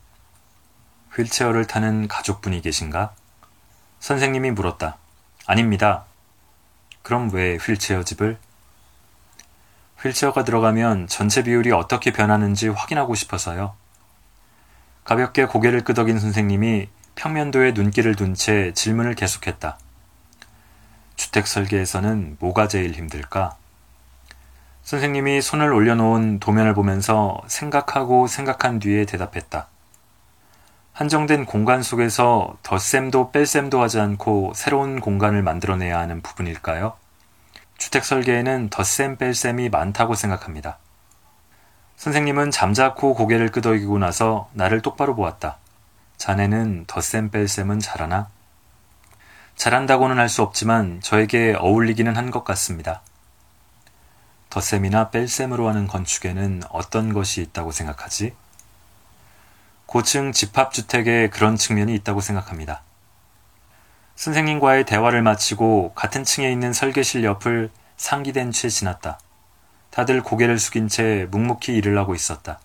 휠체어를 1.14 1.68
타는 1.68 2.08
가족분이 2.08 2.62
계신가? 2.62 3.14
선생님이 4.00 4.52
물었다. 4.52 4.96
아닙니다. 5.46 6.06
그럼 7.02 7.30
왜 7.34 7.58
휠체어 7.58 8.04
집을? 8.04 8.38
휠체어가 10.02 10.46
들어가면 10.46 11.08
전체 11.08 11.44
비율이 11.44 11.74
어떻게 11.74 12.14
변하는지 12.14 12.70
확인하고 12.70 13.14
싶어서요. 13.14 13.83
가볍게 15.04 15.46
고개를 15.46 15.82
끄덕인 15.84 16.20
선생님이 16.20 16.88
평면도에 17.16 17.74
눈길을 17.74 18.16
둔 18.16 18.34
채 18.34 18.72
질문을 18.74 19.16
계속했다. 19.16 19.78
주택 21.16 21.48
설계에서는 21.48 22.38
뭐가 22.40 22.68
제일 22.68 22.94
힘들까? 22.94 23.56
선생님이 24.84 25.42
손을 25.42 25.72
올려놓은 25.72 26.40
도면을 26.40 26.74
보면서 26.74 27.42
생각하고 27.48 28.28
생각한 28.28 28.80
뒤에 28.80 29.06
대답했다. 29.06 29.68
한정된 30.94 31.46
공간 31.46 31.82
속에서 31.82 32.58
덧셈도 32.64 33.32
뺄셈도 33.32 33.82
하지 33.82 34.00
않고 34.00 34.54
새로운 34.56 35.00
공간을 35.00 35.42
만들어내야 35.42 35.98
하는 35.98 36.22
부분일까요? 36.22 36.94
주택 37.78 38.06
설계에는 38.06 38.70
덧셈 38.70 39.18
뺄셈이 39.18 39.70
많다고 39.70 40.16
생각합니다. 40.16 40.78
선생님은 42.04 42.52
잠자코 42.52 43.14
고개를 43.14 43.50
끄덕이고 43.50 43.98
나서 43.98 44.50
나를 44.52 44.82
똑바로 44.82 45.16
보았다. 45.16 45.58
자네는 46.18 46.84
덧셈 46.86 47.32
뺄셈은 47.32 47.80
잘하나? 47.80 48.28
잘한다고는 49.56 50.20
할 50.20 50.28
수 50.28 50.42
없지만 50.42 51.00
저에게 51.00 51.56
어울리기는 51.58 52.18
한 52.18 52.30
것 52.30 52.44
같습니다. 52.44 53.04
덧셈이나 54.50 55.12
뺄셈으로 55.12 55.70
하는 55.70 55.88
건축에는 55.88 56.64
어떤 56.72 57.14
것이 57.14 57.42
있다고 57.42 57.72
생각하지? 57.72 58.36
고층 59.86 60.34
집합주택에 60.34 61.30
그런 61.30 61.56
측면이 61.56 61.96
있다고 61.96 62.20
생각합니다. 62.20 62.82
선생님과의 64.18 64.84
대화를 64.84 65.22
마치고 65.22 65.94
같은 65.94 66.26
층에 66.26 66.52
있는 66.52 66.74
설계실 66.74 67.24
옆을 67.24 67.72
상기된 67.96 68.52
채 68.52 68.68
지났다. 68.68 69.20
다들 69.94 70.24
고개를 70.24 70.58
숙인 70.58 70.88
채 70.88 71.28
묵묵히 71.30 71.76
일을 71.76 71.96
하고 72.00 72.16
있었다. 72.16 72.60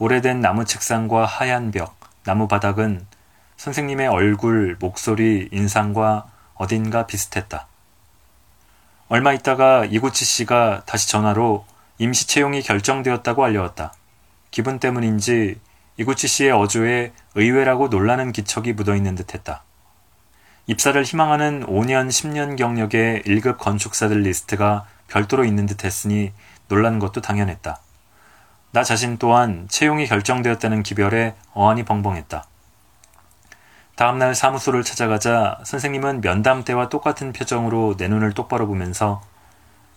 오래된 0.00 0.40
나무 0.40 0.64
책상과 0.64 1.24
하얀 1.24 1.70
벽, 1.70 1.96
나무 2.24 2.48
바닥은 2.48 3.06
선생님의 3.56 4.08
얼굴, 4.08 4.76
목소리, 4.80 5.48
인상과 5.52 6.26
어딘가 6.54 7.06
비슷했다. 7.06 7.68
얼마 9.06 9.32
있다가 9.32 9.84
이구치 9.84 10.24
씨가 10.24 10.82
다시 10.86 11.08
전화로 11.08 11.64
임시 11.98 12.26
채용이 12.26 12.62
결정되었다고 12.62 13.44
알려왔다. 13.44 13.92
기분 14.50 14.80
때문인지 14.80 15.60
이구치 15.98 16.26
씨의 16.26 16.50
어조에 16.50 17.12
의외라고 17.36 17.88
놀라는 17.88 18.32
기척이 18.32 18.72
묻어있는 18.72 19.14
듯했다. 19.14 19.62
입사를 20.66 21.00
희망하는 21.00 21.64
5년, 21.66 22.08
10년 22.08 22.56
경력의 22.56 23.22
1급 23.22 23.58
건축사들 23.58 24.22
리스트가 24.22 24.84
별도로 25.08 25.44
있는 25.44 25.66
듯 25.66 25.84
했으니 25.84 26.32
놀란 26.68 26.98
것도 26.98 27.20
당연했다. 27.20 27.80
나 28.70 28.84
자신 28.84 29.18
또한 29.18 29.66
채용이 29.68 30.06
결정되었다는 30.06 30.82
기별에 30.82 31.34
어안이 31.54 31.84
벙벙했다. 31.84 32.44
다음날 33.96 34.34
사무소를 34.34 34.84
찾아가자 34.84 35.58
선생님은 35.64 36.20
면담 36.20 36.62
때와 36.62 36.88
똑같은 36.88 37.32
표정으로 37.32 37.96
내 37.96 38.06
눈을 38.06 38.32
똑바로 38.32 38.68
보면서 38.68 39.22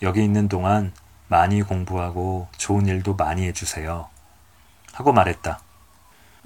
여기 0.02 0.24
있는 0.24 0.48
동안 0.48 0.92
많이 1.28 1.62
공부하고 1.62 2.48
좋은 2.58 2.88
일도 2.88 3.16
많이 3.16 3.46
해주세요. 3.46 4.10
하고 4.94 5.14
말했다. 5.14 5.60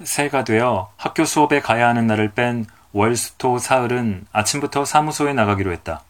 새해가 0.04 0.44
되어 0.44 0.90
학교 0.96 1.24
수업에 1.24 1.60
가야 1.60 1.88
하는 1.88 2.06
날을 2.06 2.32
뺀 2.32 2.66
월수토 2.92 3.58
사흘은 3.58 4.26
아침부터 4.32 4.84
사무소에 4.84 5.32
나가기로 5.32 5.72
했다. 5.72 6.02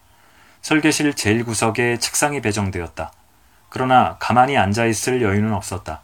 설계실 0.67 1.13
제일 1.13 1.45
구석에 1.45 1.97
책상이 1.97 2.41
배정되었다. 2.41 3.13
그러나 3.69 4.17
가만히 4.19 4.57
앉아있을 4.57 5.21
여유는 5.21 5.53
없었다. 5.53 6.01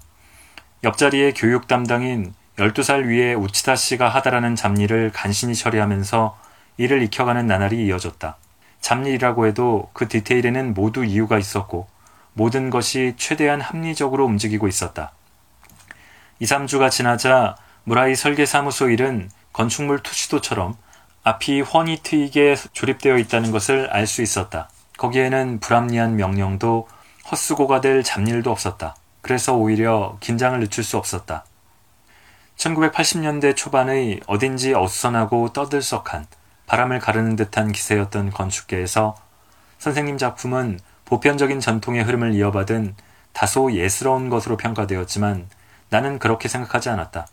옆자리에 0.86 1.34
교육 1.34 1.68
담당인 1.68 2.34
12살 2.56 3.06
위에 3.06 3.34
우치다 3.34 3.76
씨가 3.76 4.08
하다라는 4.08 4.56
잡일을 4.56 5.12
간신히 5.14 5.54
처리하면서 5.54 6.40
이를 6.78 7.02
익혀가는 7.02 7.46
나날이 7.46 7.86
이어졌다. 7.88 8.38
잡일이라고 8.80 9.48
해도 9.48 9.90
그 9.92 10.08
디테일에는 10.08 10.74
모두 10.74 11.04
이유가 11.04 11.38
있었고 11.38 11.90
모든 12.32 12.70
것이 12.70 13.16
최대한 13.18 13.60
합리적으로 13.60 14.24
움직이고 14.24 14.70
있었다. 14.70 15.12
2, 16.40 16.46
3주가 16.46 16.90
지나자 16.90 17.58
무라이 17.84 18.16
설계사무소 18.16 18.92
일은 18.92 19.30
건축물 19.52 20.00
투시도처럼 20.00 20.78
앞이 21.26 21.62
훤히 21.62 22.00
트이게 22.04 22.56
조립되어 22.74 23.18
있다는 23.18 23.52
것을 23.52 23.90
알 23.92 24.06
수 24.08 24.22
있었다. 24.22 24.70
거기에는 24.98 25.62
불합리한 25.62 26.18
명령도 26.18 26.88
헛수고가 27.32 27.80
될 27.80 28.04
잡일도 28.04 28.52
없었다. 28.52 28.96
그래서 29.22 29.56
오히려 29.56 30.18
긴장을 30.20 30.60
늦출 30.60 30.84
수 30.84 30.98
없었다. 30.98 31.46
1980년대 32.58 33.56
초반의 33.56 34.20
어딘지 34.28 34.74
어수선하고 34.74 35.54
떠들썩한 35.54 36.28
바람을 36.66 37.00
가르는 37.00 37.38
듯한 37.38 37.72
기세였던 37.72 38.32
건축계에서 38.32 39.16
선생님 39.80 40.18
작품은 40.18 40.80
보편적인 41.06 41.62
전통의 41.62 42.04
흐름을 42.04 42.34
이어받은 42.36 42.96
다소 43.32 43.72
예스러운 43.74 44.30
것으로 44.30 44.58
평가되었지만 44.58 45.48
나는 45.90 46.20
그렇게 46.20 46.50
생각하지 46.50 46.90
않았다. 46.90 47.28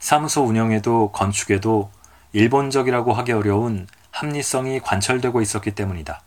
사무소 0.00 0.42
운영에도 0.42 1.12
건축에도 1.12 1.90
일본적이라고 2.38 3.14
하기 3.14 3.32
어려운 3.32 3.88
합리성이 4.12 4.78
관철되고 4.78 5.42
있었기 5.42 5.72
때문이다. 5.72 6.22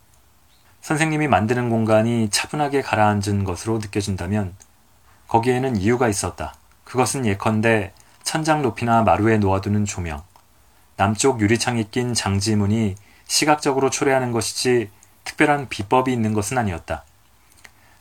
선생님이 0.82 1.30
만드는 1.30 1.70
공간이 1.70 2.30
차분하게 2.30 2.82
가라앉은 2.82 3.46
것으로 3.46 3.78
느껴진다면 3.78 4.54
거기에는 5.30 5.78
이유가 5.78 6.10
있었다. 6.10 6.54
그것은 6.84 7.26
예컨대 7.26 7.94
천장 8.24 8.62
높이나 8.62 9.04
마루에 9.04 9.38
놓아두는 9.38 9.86
조명, 9.86 10.22
남쪽 10.98 11.40
유리창에 11.40 11.86
낀 11.92 12.14
장지문이 12.14 12.96
시각적으로 13.26 13.90
초래하는 13.90 14.34
것이지 14.34 14.90
특별한 15.24 15.70
비법이 15.70 16.12
있는 16.12 16.34
것은 16.34 16.58
아니었다. 16.58 17.06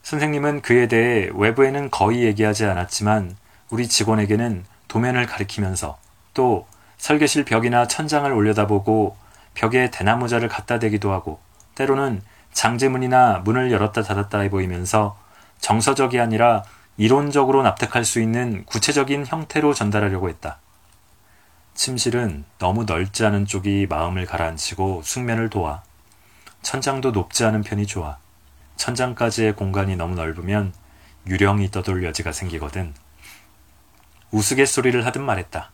선생님은 0.03 0.62
그에 0.62 0.88
대해 0.88 1.31
외부에는 1.33 1.90
거의 1.90 2.25
얘기하지 2.25 2.64
않았지만 2.64 3.37
우리 3.70 3.87
직원에게는 3.87 4.64
도면을 4.88 5.27
가리키면서 5.27 6.01
또 6.35 6.66
설계실 7.00 7.46
벽이나 7.46 7.88
천장을 7.88 8.30
올려다보고 8.30 9.16
벽에 9.54 9.90
대나무자를 9.90 10.48
갖다 10.48 10.78
대기도 10.78 11.12
하고 11.12 11.40
때로는 11.74 12.20
장제문이나 12.52 13.38
문을 13.38 13.72
열었다 13.72 14.02
닫았다 14.02 14.40
해 14.40 14.50
보이면서 14.50 15.16
정서적이 15.60 16.20
아니라 16.20 16.62
이론적으로 16.98 17.62
납득할 17.62 18.04
수 18.04 18.20
있는 18.20 18.66
구체적인 18.66 19.24
형태로 19.26 19.72
전달하려고 19.72 20.28
했다. 20.28 20.58
침실은 21.72 22.44
너무 22.58 22.84
넓지 22.84 23.24
않은 23.24 23.46
쪽이 23.46 23.86
마음을 23.88 24.26
가라앉히고 24.26 25.00
숙면을 25.02 25.48
도와 25.48 25.82
천장도 26.60 27.12
높지 27.12 27.46
않은 27.46 27.62
편이 27.62 27.86
좋아. 27.86 28.18
천장까지의 28.76 29.56
공간이 29.56 29.96
너무 29.96 30.16
넓으면 30.16 30.74
유령이 31.26 31.70
떠돌 31.70 32.04
여지가 32.04 32.32
생기거든. 32.32 32.92
우스갯소리를 34.32 35.06
하듯 35.06 35.22
말했다. 35.22 35.70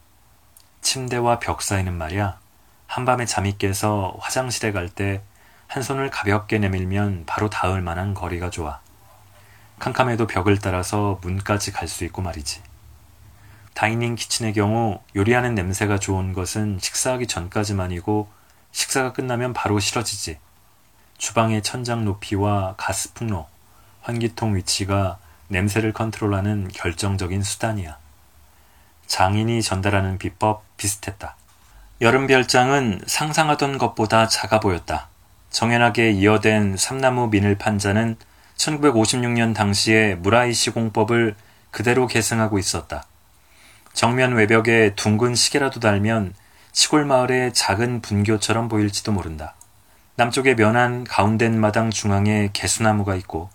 침대와 0.81 1.39
벽 1.39 1.63
사이는 1.63 1.93
말이야. 1.93 2.39
한밤에 2.87 3.27
잠이 3.27 3.59
깨서 3.59 4.17
화장실에 4.21 4.73
갈 4.73 4.89
때 4.89 5.23
한 5.69 5.83
손을 5.83 6.11
가볍게 6.11 6.59
내밀면 6.59 7.25
바로 7.27 7.51
닿을 7.51 7.81
만한 7.81 8.15
거리가 8.15 8.51
좋아. 8.51 8.81
캄캄해도 9.79 10.27
벽을 10.27 10.59
따라서 10.59 11.19
문까지 11.23 11.73
갈 11.73 11.89
수 11.89 12.05
있고 12.05 12.23
말이지. 12.23 12.63
다이닝 13.75 14.15
키친의 14.15 14.55
경우 14.55 15.01
요리하는 15.15 15.55
냄새가 15.55 15.99
좋은 15.99 16.33
것은 16.33 16.79
식사하기 16.81 17.27
전까지만이고 17.27 18.29
식사가 18.73 19.13
끝나면 19.13 19.53
바로 19.53 19.79
싫어지지. 19.79 20.39
주방의 21.19 21.63
천장 21.63 22.05
높이와 22.05 22.75
가스 22.77 23.13
풍로, 23.13 23.49
환기통 24.03 24.57
위치가 24.57 25.19
냄새를 25.49 25.93
컨트롤하는 25.93 26.69
결정적인 26.69 27.43
수단이야. 27.43 27.99
장인이 29.07 29.63
전달하는 29.63 30.19
비법 30.19 30.65
비슷했다. 30.77 31.37
여름 32.01 32.27
별장은 32.27 33.01
상상하던 33.07 33.79
것보다 33.79 34.29
작아 34.29 34.61
보였다. 34.61 35.09
정연하게 35.51 36.11
이어된 36.13 36.77
삼나무 36.77 37.29
민을 37.29 37.57
판자는 37.57 38.17
1956년 38.57 39.55
당시의 39.55 40.17
무라이 40.17 40.53
시공법을 40.53 41.35
그대로 41.71 42.07
계승하고 42.07 42.59
있었다. 42.59 43.05
정면 43.93 44.35
외벽에 44.35 44.95
둥근 44.95 45.35
시계라도 45.35 45.81
달면 45.81 46.35
시골 46.73 47.07
마을의 47.07 47.55
작은 47.55 48.03
분교처럼 48.03 48.69
보일지도 48.69 49.13
모른다. 49.13 49.55
남쪽에 50.17 50.55
면한 50.55 51.05
가운데 51.05 51.49
마당 51.49 51.91
중앙에 51.91 52.51
개수나무가 52.53 53.15
있고 53.17 53.49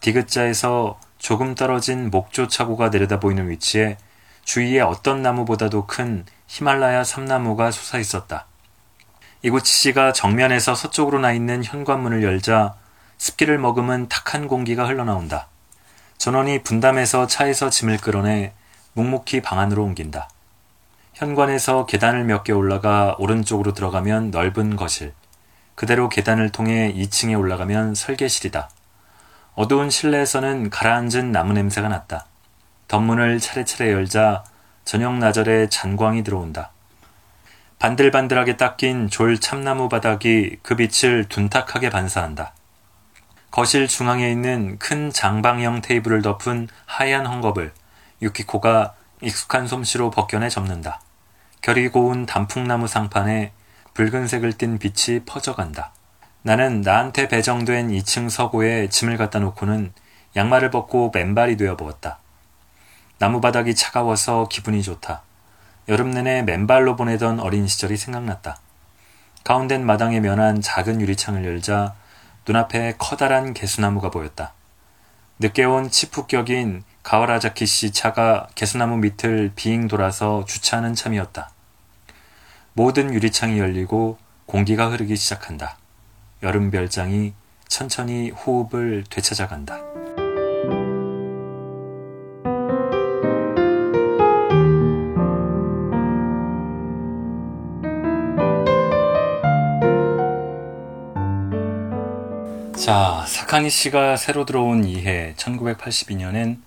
디귿자에서 0.00 0.98
조금 1.18 1.54
떨어진 1.54 2.10
목조 2.10 2.48
차고가 2.48 2.90
내려다 2.90 3.20
보이는 3.20 3.48
위치에 3.48 3.96
주위에 4.44 4.80
어떤 4.80 5.22
나무보다도 5.22 5.86
큰 5.86 6.24
히말라야 6.48 7.04
삼나무가 7.04 7.70
솟아 7.70 7.98
있었다. 8.00 8.46
이곳시가 9.42 10.12
정면에서 10.12 10.74
서쪽으로 10.74 11.18
나 11.18 11.32
있는 11.32 11.62
현관문을 11.64 12.22
열자 12.22 12.74
습기를 13.18 13.58
머금은 13.58 14.08
탁한 14.08 14.48
공기가 14.48 14.86
흘러나온다. 14.86 15.48
전원이 16.18 16.62
분담해서 16.62 17.26
차에서 17.26 17.70
짐을 17.70 17.98
끌어내 17.98 18.52
묵묵히 18.94 19.42
방 19.42 19.58
안으로 19.58 19.84
옮긴다. 19.84 20.28
현관에서 21.14 21.86
계단을 21.86 22.24
몇 22.24 22.44
개 22.44 22.52
올라가 22.52 23.14
오른쪽으로 23.18 23.72
들어가면 23.72 24.30
넓은 24.30 24.76
거실. 24.76 25.12
그대로 25.74 26.08
계단을 26.08 26.50
통해 26.50 26.92
2층에 26.94 27.38
올라가면 27.38 27.94
설계실이다. 27.94 28.70
어두운 29.54 29.90
실내에서는 29.90 30.70
가라앉은 30.70 31.32
나무 31.32 31.52
냄새가 31.52 31.88
났다. 31.88 32.26
덧문을 32.88 33.40
차례차례 33.40 33.92
열자 33.92 34.44
저녁 34.86 35.18
나절에 35.18 35.68
잔광이 35.68 36.22
들어온다. 36.22 36.70
반들반들하게 37.80 38.56
닦인 38.56 39.08
졸 39.10 39.38
참나무 39.40 39.88
바닥이 39.88 40.58
그 40.62 40.76
빛을 40.76 41.24
둔탁하게 41.28 41.90
반사한다. 41.90 42.54
거실 43.50 43.88
중앙에 43.88 44.30
있는 44.30 44.78
큰 44.78 45.10
장방형 45.10 45.80
테이블을 45.80 46.22
덮은 46.22 46.68
하얀 46.86 47.24
헝겊을 47.24 47.72
유키코가 48.22 48.94
익숙한 49.22 49.66
솜씨로 49.66 50.12
벗겨내 50.12 50.48
접는다. 50.48 51.00
결이 51.62 51.88
고운 51.88 52.24
단풍나무 52.24 52.86
상판에 52.86 53.52
붉은색을 53.94 54.52
띤 54.52 54.78
빛이 54.78 55.24
퍼져간다. 55.26 55.92
나는 56.42 56.82
나한테 56.82 57.26
배정된 57.26 57.88
2층 57.88 58.30
서고에 58.30 58.88
짐을 58.88 59.16
갖다 59.16 59.40
놓고는 59.40 59.92
양말을 60.36 60.70
벗고 60.70 61.10
맨발이 61.12 61.56
되어 61.56 61.76
보았다. 61.76 62.20
나무바닥이 63.18 63.74
차가워서 63.74 64.48
기분이 64.48 64.82
좋다. 64.82 65.22
여름 65.88 66.10
내내 66.10 66.42
맨발로 66.42 66.96
보내던 66.96 67.40
어린 67.40 67.66
시절이 67.66 67.96
생각났다. 67.96 68.58
가운데 69.44 69.78
마당에 69.78 70.20
면한 70.20 70.60
작은 70.60 71.00
유리창을 71.00 71.44
열자 71.44 71.94
눈앞에 72.46 72.94
커다란 72.98 73.54
개수나무가 73.54 74.10
보였다. 74.10 74.52
늦게 75.38 75.64
온 75.64 75.90
치프격인 75.90 76.82
가와라자키 77.02 77.66
씨 77.66 77.92
차가 77.92 78.48
개수나무 78.54 78.96
밑을 78.96 79.52
비잉 79.54 79.86
돌아서 79.86 80.44
주차하는 80.44 80.94
참이었다. 80.94 81.50
모든 82.72 83.14
유리창이 83.14 83.58
열리고 83.58 84.18
공기가 84.46 84.90
흐르기 84.90 85.16
시작한다. 85.16 85.78
여름 86.42 86.70
별장이 86.70 87.32
천천히 87.68 88.30
호흡을 88.30 89.04
되찾아간다. 89.08 90.05
자, 102.86 103.24
사카니 103.26 103.68
씨가 103.68 104.16
새로 104.16 104.46
들어온 104.46 104.84
이해 104.84 105.34
1982년엔 105.38 106.60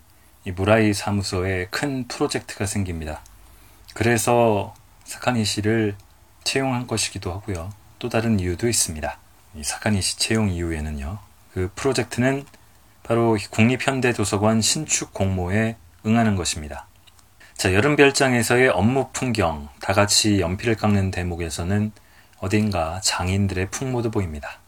이 0.43 0.51
무라이 0.51 0.93
사무소에 0.93 1.67
큰 1.71 2.09
프로젝트가 2.09 2.65
생깁니다. 2.65 3.21
그래서 3.93 4.73
사카니 5.05 5.45
씨를 5.45 5.95
채용한 6.43 6.87
것이기도 6.87 7.31
하고요. 7.31 7.69
또 7.99 8.09
다른 8.09 8.37
이유도 8.37 8.67
있습니다. 8.67 9.17
이 9.55 9.63
사카니 9.63 10.01
씨 10.01 10.19
채용 10.19 10.49
이후에는요. 10.49 11.19
그 11.53 11.71
프로젝트는 11.75 12.45
바로 13.01 13.37
국립현대도서관 13.51 14.59
신축 14.59 15.13
공모에 15.13 15.77
응하는 16.05 16.35
것입니다. 16.35 16.85
자, 17.53 17.73
여름별장에서의 17.73 18.67
업무 18.67 19.07
풍경, 19.13 19.69
다 19.79 19.93
같이 19.93 20.41
연필을 20.41 20.75
깎는 20.75 21.11
대목에서는 21.11 21.93
어딘가 22.39 22.99
장인들의 22.99 23.69
풍모도 23.71 24.11
보입니다. 24.11 24.59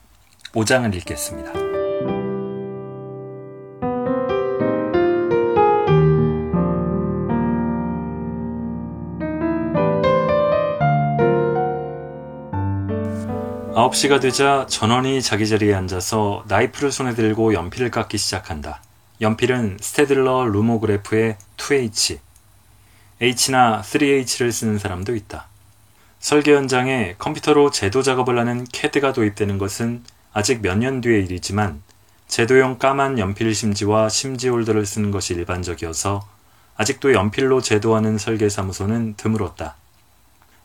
5장을 0.54 0.94
읽겠습니다. 0.96 1.52
아홉 13.74 13.96
시가 13.96 14.20
되자 14.20 14.66
전원이 14.68 15.22
자기 15.22 15.48
자리에 15.48 15.74
앉아서 15.74 16.44
나이프를 16.48 16.92
손에 16.92 17.16
들고 17.16 17.54
연필을 17.54 17.90
깎기 17.90 18.18
시작한다. 18.18 18.82
연필은 19.22 19.78
스테들러 19.80 20.46
루모그래프의 20.46 21.38
2H, 21.58 22.20
H나 23.22 23.82
3H를 23.82 24.52
쓰는 24.52 24.78
사람도 24.78 25.16
있다. 25.16 25.48
설계 26.20 26.54
현장에 26.54 27.16
컴퓨터로 27.18 27.72
제도 27.72 28.02
작업을 28.02 28.38
하는 28.38 28.66
캐드가 28.72 29.14
도입되는 29.14 29.58
것은 29.58 30.04
아직 30.34 30.62
몇 30.62 30.78
년 30.78 31.02
뒤의 31.02 31.26
일이지만 31.26 31.82
제도용 32.28 32.78
까만 32.78 33.20
연필 33.20 33.54
심지와 33.54 34.08
심지 34.10 34.48
홀더를 34.48 34.86
쓰는 34.86 35.12
것이 35.12 35.34
일반적이어서 35.34 36.26
아직도 36.78 37.14
연필로 37.14 37.62
제도하는 37.62 38.18
설계사무소는 38.18 39.16
드물었다. 39.18 39.76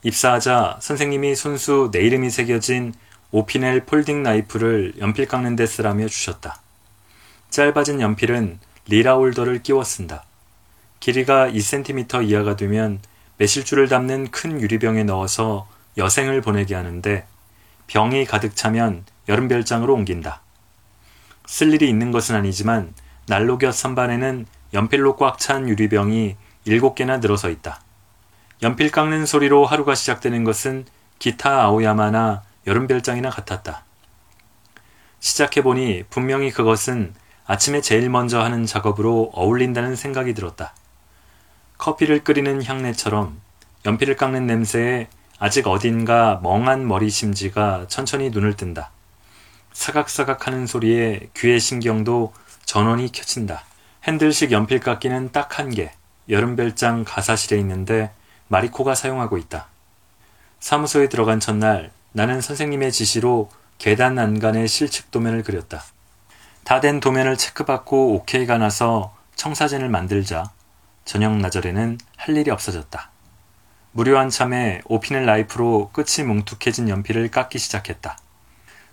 입사하자 0.03 0.79
선생님이 0.81 1.35
손수 1.35 1.91
내 1.93 2.01
이름이 2.01 2.31
새겨진 2.31 2.95
오피넬 3.33 3.87
folding 3.87 4.23
knife를 4.23 4.95
연필 5.01 5.27
깎는 5.27 5.57
데 5.57 5.67
쓰라며 5.67 6.07
주셨다. 6.07 6.61
짧아진 7.51 8.01
연필은 8.01 8.61
리라 8.87 9.15
홀더를 9.17 9.63
끼워 9.65 9.83
쓴다. 9.83 10.25
길이가 11.01 11.49
2cm 11.51 12.29
이하가 12.29 12.55
되면 12.57 13.01
매실주를 13.39 13.89
담는 13.89 14.31
큰 14.31 14.61
유리병에 14.61 15.03
넣어서 15.05 15.69
여생을 15.99 16.41
보내게 16.41 16.75
하는데 16.77 17.27
병이 17.89 18.25
가득 18.27 18.55
차면 18.55 19.05
여름 19.29 19.49
별장으로 19.49 19.95
옮긴다. 19.95 20.41
쓸 21.47 21.73
일이 21.73 21.89
있는 21.89 22.11
것은 22.13 22.35
아니지만 22.35 22.95
난로 23.27 23.59
곁 23.59 23.73
선반에는 23.73 24.47
연필로 24.75 25.17
꽉 25.17 25.39
찬 25.39 25.69
유리병이 25.69 26.37
7개나 26.67 27.21
늘어서 27.21 27.51
있다. 27.51 27.81
연필 28.63 28.91
깎는 28.91 29.27
소리로 29.27 29.67
하루가 29.67 29.95
시작되는 29.95 30.45
것은 30.45 30.87
기타 31.19 31.63
아오야마나 31.63 32.43
여름별장이나 32.67 33.31
같았다. 33.31 33.85
시작해보니 35.21 36.05
분명히 36.11 36.51
그것은 36.51 37.15
아침에 37.47 37.81
제일 37.81 38.11
먼저 38.11 38.43
하는 38.43 38.67
작업으로 38.67 39.31
어울린다는 39.35 39.95
생각이 39.95 40.35
들었다. 40.35 40.75
커피를 41.79 42.25
끓이는 42.25 42.65
향내처럼 42.65 43.41
연필을 43.85 44.17
깎는 44.17 44.47
냄새에 44.47 45.09
아직 45.39 45.69
어딘가 45.69 46.41
멍한 46.43 46.89
머리 46.89 47.09
심지가 47.11 47.87
천천히 47.89 48.31
눈을 48.31 48.57
뜬다. 48.57 48.91
사각사각 49.77 50.47
하는 50.47 50.67
소리에 50.67 51.29
귀의 51.37 51.61
신경도 51.61 52.33
전원이 52.65 53.13
켜진다. 53.13 53.63
핸들식 54.05 54.51
연필 54.51 54.81
깎기는 54.81 55.33
딱 55.33 55.59
한 55.59 55.71
개, 55.71 55.93
여름별장 56.31 57.05
가사실에 57.05 57.59
있는데 57.61 58.11
마리코가 58.49 58.95
사용하고 58.95 59.37
있다. 59.37 59.69
사무소에 60.61 61.09
들어간 61.09 61.41
첫날 61.41 61.93
나는 62.13 62.41
선생님의 62.41 62.91
지시로 62.91 63.51
계단 63.79 64.15
난간에 64.15 64.67
실측 64.67 65.11
도면을 65.11 65.43
그렸다. 65.43 65.85
다 66.65 66.81
된 66.81 66.99
도면을 66.99 67.37
체크받고 67.37 68.15
오케이가 68.15 68.59
나서 68.59 69.15
청사진을 69.37 69.89
만들자 69.91 70.51
저녁 71.05 71.37
나절에는 71.37 71.99
할 72.17 72.37
일이 72.37 72.51
없어졌다. 72.51 73.11
무료한 73.93 74.31
참에 74.31 74.81
오피넬 74.87 75.27
라이프로 75.27 75.91
끝이 75.93 76.27
뭉툭해진 76.27 76.89
연필을 76.89 77.31
깎기 77.31 77.59
시작했다. 77.59 78.19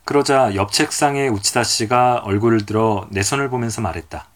그러자 0.05 0.53
옆 0.55 0.73
책상에 0.73 1.29
우치다 1.29 1.63
씨가 1.63 2.23
얼굴을 2.25 2.65
들어 2.65 3.07
내 3.09 3.23
손을 3.23 3.49
보면서 3.49 3.79
말했다. 3.79 4.27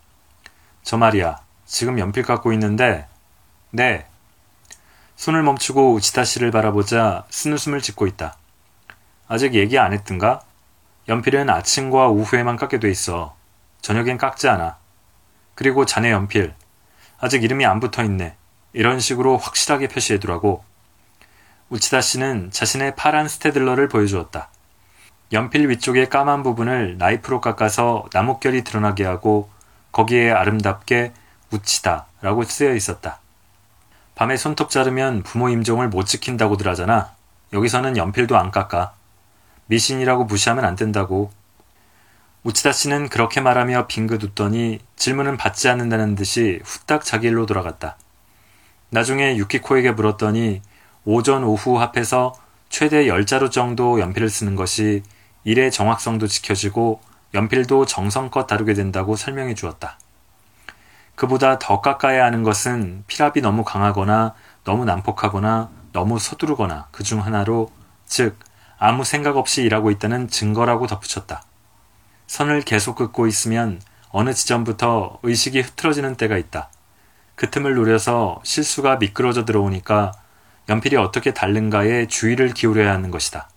저 0.81 0.97
말이야, 0.97 1.39
지금 1.65 1.99
연필 1.99 2.23
깎고 2.23 2.53
있는데, 2.53 3.05
네. 3.71 4.07
손을 5.17 5.43
멈추고 5.43 5.93
우치다 5.95 6.23
씨를 6.23 6.51
바라보자 6.51 7.25
쓴웃음을 7.29 7.81
짓고 7.81 8.07
있다. 8.07 8.37
아직 9.27 9.55
얘기 9.55 9.77
안 9.77 9.91
했던가? 9.91 10.39
연필은 11.09 11.49
아침과 11.49 12.07
오후에만 12.07 12.55
깎게 12.55 12.79
돼 12.79 12.89
있어. 12.89 13.35
저녁엔 13.81 14.17
깎지 14.17 14.47
않아. 14.47 14.77
그리고 15.53 15.85
자네 15.85 16.11
연필, 16.11 16.53
아직 17.19 17.43
이름이 17.43 17.65
안 17.65 17.81
붙어 17.81 18.05
있네. 18.05 18.37
이런 18.71 19.01
식으로 19.01 19.37
확실하게 19.37 19.89
표시해두라고. 19.89 20.63
우치다 21.69 21.99
씨는 21.99 22.51
자신의 22.51 22.95
파란 22.95 23.27
스테들러를 23.27 23.89
보여주었다. 23.89 24.49
연필 25.33 25.69
위쪽의 25.69 26.09
까만 26.09 26.41
부분을 26.43 26.97
나이프로 26.97 27.41
깎아서 27.41 28.05
나뭇결이 28.13 28.63
드러나게 28.63 29.03
하고 29.03 29.49
거기에 29.91 30.31
아름답게 30.31 31.11
우치다 31.51 32.05
라고 32.21 32.43
쓰여 32.43 32.73
있었다. 32.73 33.19
밤에 34.15 34.37
손톱 34.37 34.69
자르면 34.69 35.23
부모 35.23 35.49
임종을 35.49 35.89
못 35.89 36.05
지킨다고들 36.05 36.67
하잖아. 36.69 37.13
여기서는 37.53 37.97
연필도 37.97 38.37
안 38.37 38.51
깎아. 38.51 38.93
미신이라고 39.67 40.25
무시하면 40.25 40.65
안 40.65 40.75
된다고. 40.75 41.31
우치다 42.43 42.71
씨는 42.71 43.09
그렇게 43.09 43.41
말하며 43.41 43.87
빙긋 43.87 44.23
웃더니 44.23 44.79
질문은 44.95 45.37
받지 45.37 45.67
않는다는 45.67 46.15
듯이 46.15 46.61
후딱 46.63 47.03
자기 47.03 47.27
일로 47.27 47.45
돌아갔다. 47.45 47.97
나중에 48.89 49.35
유키코에게 49.35 49.91
물었더니 49.91 50.61
오전 51.03 51.43
오후 51.43 51.79
합해서 51.79 52.33
최대 52.69 53.05
10자루 53.05 53.51
정도 53.51 53.99
연필을 53.99 54.29
쓰는 54.29 54.55
것이 54.55 55.03
일의 55.47 55.71
정확성도 55.71 56.27
지켜지고 56.27 56.99
연필도 57.33 57.85
정성껏 57.85 58.47
다루게 58.47 58.73
된다고 58.73 59.15
설명해 59.15 59.55
주었다. 59.55 59.97
그보다 61.15 61.57
더 61.57 61.79
깎아야 61.79 62.25
하는 62.25 62.43
것은 62.43 63.05
피랍이 63.07 63.35
너무 63.41 63.63
강하거나 63.63 64.35
너무 64.65 64.83
난폭하거나 64.83 65.69
너무 65.93 66.19
서두르거나 66.19 66.89
그 66.91 67.05
중 67.05 67.25
하나로 67.25 67.71
즉 68.05 68.37
아무 68.77 69.05
생각 69.05 69.37
없이 69.37 69.61
일하고 69.63 69.89
있다는 69.89 70.27
증거라고 70.27 70.85
덧붙였다. 70.85 71.41
선을 72.27 72.63
계속 72.63 72.95
긋고 72.97 73.25
있으면 73.27 73.81
어느 74.09 74.33
지점부터 74.33 75.19
의식이 75.23 75.61
흐트러지는 75.61 76.15
때가 76.15 76.35
있다. 76.37 76.69
그 77.35 77.49
틈을 77.49 77.73
노려서 77.75 78.41
실수가 78.43 78.97
미끄러져 78.97 79.45
들어오니까 79.45 80.11
연필이 80.67 80.97
어떻게 80.97 81.33
다른가에 81.33 82.07
주의를 82.07 82.49
기울여야 82.49 82.91
하는 82.93 83.11
것이다. 83.11 83.47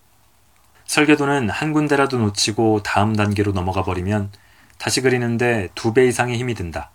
설계도는 0.91 1.51
한 1.51 1.73
군데라도 1.73 2.19
놓치고 2.19 2.83
다음 2.83 3.15
단계로 3.15 3.53
넘어가 3.53 3.85
버리면 3.85 4.33
다시 4.77 5.01
그리는데 5.01 5.69
두 5.77 5.95
배 5.95 6.05
이상의 6.09 6.37
힘이 6.37 6.55
든다. 6.55 6.91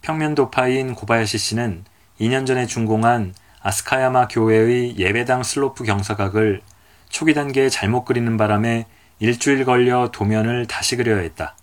평면 0.00 0.34
도파인 0.34 0.96
고바야시 0.96 1.38
씨는 1.38 1.84
2년 2.20 2.44
전에 2.44 2.66
준공한 2.66 3.36
아스카야마 3.62 4.26
교회의 4.26 4.98
예배당 4.98 5.44
슬로프 5.44 5.84
경사각을 5.84 6.60
초기 7.08 7.34
단계에 7.34 7.68
잘못 7.68 8.04
그리는 8.04 8.36
바람에 8.36 8.86
일주일 9.20 9.64
걸려 9.64 10.10
도면을 10.10 10.66
다시 10.66 10.96
그려야 10.96 11.20
했다. 11.20 11.54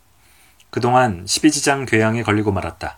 그동안 0.70 1.26
12지장 1.26 1.86
궤양에 1.86 2.24
걸리고 2.24 2.54
말았다. 2.54 2.98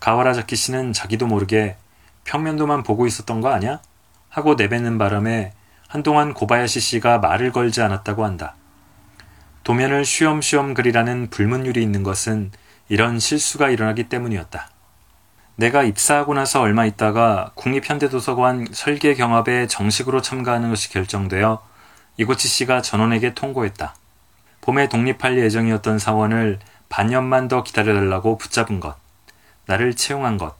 가와라자키 0.00 0.56
씨는 0.56 0.92
자기도 0.92 1.28
모르게 1.28 1.76
평면도만 2.24 2.82
보고 2.82 3.06
있었던 3.06 3.40
거 3.40 3.50
아냐? 3.50 3.80
하고 4.28 4.54
내뱉는 4.56 4.98
바람에 4.98 5.52
한동안 5.92 6.32
고바야시 6.32 6.80
씨가 6.80 7.18
말을 7.18 7.52
걸지 7.52 7.82
않았다고 7.82 8.24
한다. 8.24 8.54
도면을 9.62 10.06
쉬엄쉬엄 10.06 10.72
그리라는 10.72 11.28
불문율이 11.28 11.82
있는 11.82 12.02
것은 12.02 12.50
이런 12.88 13.18
실수가 13.18 13.68
일어나기 13.68 14.08
때문이었다. 14.08 14.70
내가 15.56 15.82
입사하고 15.82 16.32
나서 16.32 16.62
얼마 16.62 16.86
있다가 16.86 17.50
국립현대도서관 17.56 18.68
설계 18.72 19.12
경합에 19.12 19.66
정식으로 19.66 20.22
참가하는 20.22 20.70
것이 20.70 20.90
결정되어 20.90 21.62
이고치 22.16 22.48
씨가 22.48 22.80
전원에게 22.80 23.34
통고했다. 23.34 23.94
봄에 24.62 24.88
독립할 24.88 25.36
예정이었던 25.36 25.98
사원을 25.98 26.58
반년만 26.88 27.48
더 27.48 27.62
기다려달라고 27.62 28.38
붙잡은 28.38 28.80
것, 28.80 28.96
나를 29.66 29.92
채용한 29.92 30.38
것, 30.38 30.56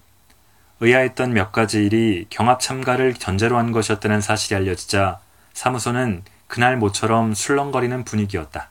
의아했던 0.83 1.33
몇 1.33 1.53
가지 1.53 1.85
일이 1.85 2.27
경합 2.29 2.59
참가를 2.59 3.15
전제로 3.15 3.57
한 3.57 3.71
것이었다는 3.71 4.21
사실이 4.21 4.57
알려지자 4.57 5.21
사무소는 5.53 6.25
그날 6.49 6.77
모처럼 6.77 7.35
술렁거리는 7.35 8.03
분위기였다. 8.03 8.69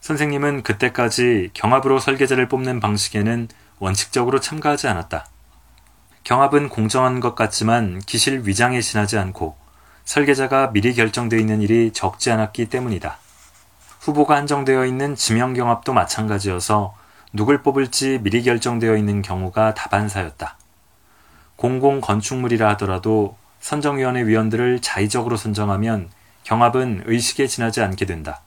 선생님은 0.00 0.64
그때까지 0.64 1.50
경합으로 1.54 2.00
설계자를 2.00 2.48
뽑는 2.48 2.80
방식에는 2.80 3.46
원칙적으로 3.78 4.40
참가하지 4.40 4.88
않았다. 4.88 5.26
경합은 6.24 6.68
공정한 6.68 7.20
것 7.20 7.36
같지만 7.36 8.00
기실 8.00 8.42
위장에 8.44 8.80
지나지 8.80 9.16
않고 9.16 9.56
설계자가 10.04 10.72
미리 10.72 10.92
결정되어 10.92 11.38
있는 11.38 11.62
일이 11.62 11.92
적지 11.92 12.32
않았기 12.32 12.66
때문이다. 12.68 13.16
후보가 14.00 14.34
한정되어 14.34 14.86
있는 14.86 15.14
지명 15.14 15.54
경합도 15.54 15.92
마찬가지여서 15.92 16.96
누굴 17.32 17.62
뽑을지 17.62 18.18
미리 18.22 18.42
결정되어 18.42 18.96
있는 18.96 19.22
경우가 19.22 19.74
다반사였다. 19.74 20.56
공공 21.60 22.00
건축물이라 22.00 22.70
하더라도 22.70 23.36
선정위원회 23.60 24.24
위원들을 24.24 24.80
자의적으로 24.80 25.36
선정하면 25.36 26.08
경합은 26.42 27.02
의식에 27.04 27.46
지나지 27.46 27.82
않게 27.82 28.06
된다. 28.06 28.40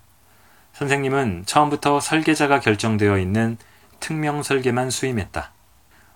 선생님은 0.73 1.43
처음부터 1.45 1.99
설계자가 1.99 2.60
결정되어 2.60 3.19
있는 3.19 3.58
특명 3.99 4.41
설계만 4.41 4.89
수임했다. 4.89 5.52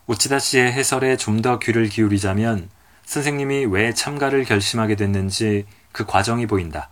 우치다 0.08 0.40
씨의 0.40 0.72
해설에 0.74 1.18
좀 1.18 1.44
더 1.44 1.60
귀를 1.60 1.88
기울이자면 1.88 2.68
선생님이 3.06 3.66
왜 3.66 3.94
참가를 3.94 4.44
결심하게 4.44 4.96
됐는지 4.96 5.68
그 5.92 6.04
과정이 6.04 6.48
보인다. 6.48 6.90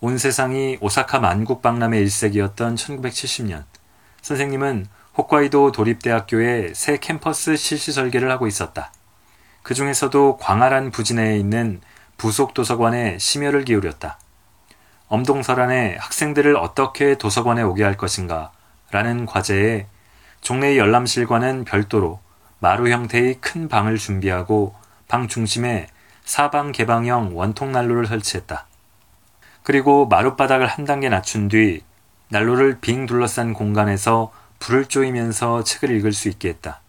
온 0.00 0.18
세상이 0.18 0.78
오사카 0.80 1.20
만국박람회 1.20 2.00
일색이었던 2.00 2.74
1970년, 2.74 3.62
선생님은 4.22 4.86
홋카이도 5.16 5.70
도립대학교에 5.70 6.74
새 6.74 6.98
캠퍼스 6.98 7.56
실시 7.56 7.92
설계를 7.92 8.28
하고 8.28 8.48
있었다. 8.48 8.90
그 9.62 9.74
중에서도 9.74 10.38
광활한 10.38 10.90
부진내에 10.90 11.36
있는 11.36 11.80
부속 12.16 12.54
도서관에 12.54 13.18
심혈을 13.18 13.64
기울였다. 13.64 14.18
엄동설안에 15.08 15.96
학생들을 15.98 16.56
어떻게 16.56 17.16
도서관에 17.16 17.62
오게 17.62 17.82
할 17.82 17.96
것인가 17.96 18.52
라는 18.90 19.26
과제에 19.26 19.86
종래의 20.40 20.78
열람실과는 20.78 21.64
별도로 21.64 22.20
마루 22.58 22.88
형태의 22.88 23.36
큰 23.40 23.68
방을 23.68 23.98
준비하고 23.98 24.74
방 25.08 25.28
중심에 25.28 25.88
사방 26.24 26.72
개방형 26.72 27.36
원통 27.36 27.72
난로를 27.72 28.06
설치했다. 28.06 28.66
그리고 29.62 30.06
마룻바닥을 30.06 30.66
한 30.66 30.84
단계 30.84 31.08
낮춘 31.08 31.48
뒤 31.48 31.82
난로를 32.28 32.78
빙 32.80 33.06
둘러싼 33.06 33.52
공간에서 33.52 34.32
불을 34.60 34.86
쪼이면서 34.86 35.64
책을 35.64 35.90
읽을 35.96 36.12
수 36.12 36.28
있게 36.28 36.50
했다. 36.50 36.80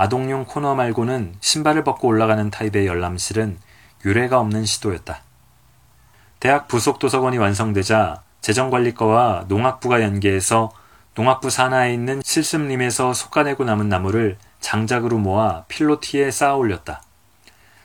아동용 0.00 0.44
코너 0.44 0.76
말고는 0.76 1.34
신발을 1.40 1.82
벗고 1.82 2.06
올라가는 2.06 2.48
타입의 2.50 2.86
열람실은 2.86 3.58
유례가 4.04 4.38
없는 4.38 4.64
시도였다. 4.64 5.22
대학 6.38 6.68
부속 6.68 7.00
도서관이 7.00 7.36
완성되자 7.36 8.22
재정관리과와 8.40 9.46
농학부가 9.48 10.00
연계해서 10.02 10.70
농학부 11.16 11.50
산하에 11.50 11.92
있는 11.92 12.22
실습림에서 12.24 13.12
솎아내고 13.12 13.64
남은 13.64 13.88
나무를 13.88 14.38
장작으로 14.60 15.18
모아 15.18 15.64
필로티에 15.64 16.30
쌓아 16.30 16.54
올렸다. 16.54 17.02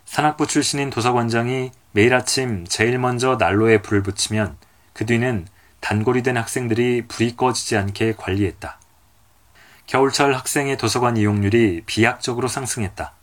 산악부 0.06 0.46
출신인 0.46 0.92
도서관장이 0.92 1.72
매일 1.94 2.14
아침 2.14 2.68
제일 2.68 3.00
먼저 3.00 3.38
난로에 3.38 3.82
불을 3.82 4.04
붙이면 4.04 4.56
그 4.94 5.08
뒤는 5.08 5.48
단골이 5.80 6.22
된 6.22 6.38
학생들이 6.38 7.08
불이 7.08 7.36
꺼지지 7.38 7.76
않게 7.76 8.14
관리했다. 8.18 8.78
겨울철 9.86 10.34
학생의 10.34 10.78
도서관 10.78 11.18
이용률이 11.18 11.84
비약적으로 11.86 12.48
상승했다. 12.48 13.14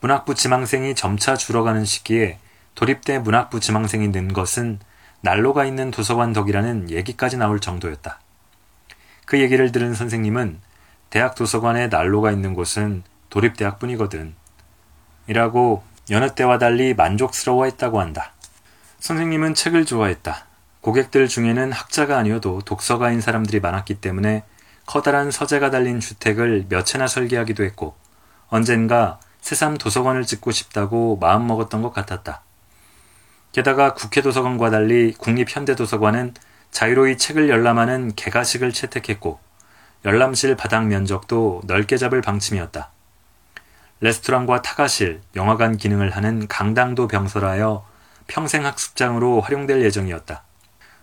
문학부 0.00 0.34
지망생이 0.34 0.94
점차 0.94 1.36
줄어가는 1.36 1.84
시기에 1.84 2.38
도립대 2.74 3.18
문학부 3.18 3.60
지망생이 3.60 4.08
는 4.08 4.32
것은 4.32 4.78
난로가 5.22 5.64
있는 5.64 5.90
도서관 5.90 6.32
덕이라는 6.32 6.90
얘기까지 6.90 7.36
나올 7.36 7.58
정도였다. 7.58 8.20
그 9.24 9.40
얘기를 9.40 9.72
들은 9.72 9.94
선생님은 9.94 10.60
대학 11.10 11.34
도서관에 11.34 11.88
난로가 11.88 12.30
있는 12.30 12.54
곳은 12.54 13.02
도립대학뿐이거든. 13.30 14.34
이라고 15.26 15.82
여느 16.10 16.34
때와 16.34 16.58
달리 16.58 16.94
만족스러워 16.94 17.64
했다고 17.64 18.00
한다. 18.00 18.32
선생님은 19.00 19.54
책을 19.54 19.86
좋아했다. 19.86 20.46
고객들 20.80 21.26
중에는 21.26 21.72
학자가 21.72 22.18
아니어도 22.18 22.60
독서가인 22.60 23.20
사람들이 23.20 23.58
많았기 23.58 23.96
때문에 23.96 24.44
커다란 24.86 25.30
서재가 25.30 25.70
달린 25.70 26.00
주택을 26.00 26.66
몇 26.68 26.86
채나 26.86 27.06
설계하기도 27.06 27.64
했고 27.64 27.94
언젠가 28.48 29.18
새삼 29.40 29.78
도서관을 29.78 30.24
짓고 30.24 30.52
싶다고 30.52 31.18
마음먹었던 31.20 31.82
것 31.82 31.92
같았다. 31.92 32.42
게다가 33.52 33.94
국회 33.94 34.22
도서관과 34.22 34.70
달리 34.70 35.12
국립현대도서관은 35.12 36.34
자유로이 36.70 37.16
책을 37.16 37.48
열람하는 37.48 38.14
개가식을 38.14 38.72
채택했고 38.72 39.40
열람실 40.04 40.56
바닥 40.56 40.86
면적도 40.86 41.62
넓게 41.64 41.96
잡을 41.96 42.20
방침이었다. 42.20 42.90
레스토랑과 44.00 44.62
타가실, 44.62 45.22
영화관 45.34 45.76
기능을 45.76 46.10
하는 46.10 46.46
강당도 46.48 47.08
병설하여 47.08 47.86
평생 48.26 48.66
학습장으로 48.66 49.40
활용될 49.40 49.82
예정이었다. 49.82 50.42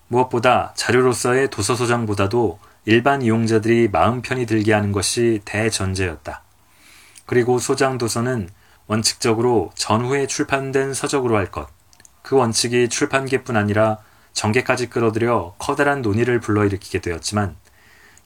무엇보다 0.08 0.74
자료로서의 0.76 1.50
도서소장보다도 1.50 2.60
일반 2.86 3.22
이용자들이 3.22 3.90
마음 3.92 4.22
편히 4.22 4.46
들게 4.46 4.74
하는 4.74 4.92
것이 4.92 5.42
대전제였다. 5.46 6.42
그리고 7.26 7.58
소장 7.60 7.98
도서는 7.98 8.50
원칙적으로 8.88 9.72
전후에 9.76 10.28
출판된 10.28 10.94
서적으로 10.94 11.38
할 11.38 11.50
것. 11.50 11.70
그 12.22 12.36
원칙이 12.36 12.90
출판계뿐 12.90 13.56
아니라 13.56 14.00
전개까지 14.34 14.90
끌어들여 14.90 15.56
커다란 15.60 16.02
논의를 16.02 16.40
불러일으키게 16.40 17.00
되었지만 17.00 17.56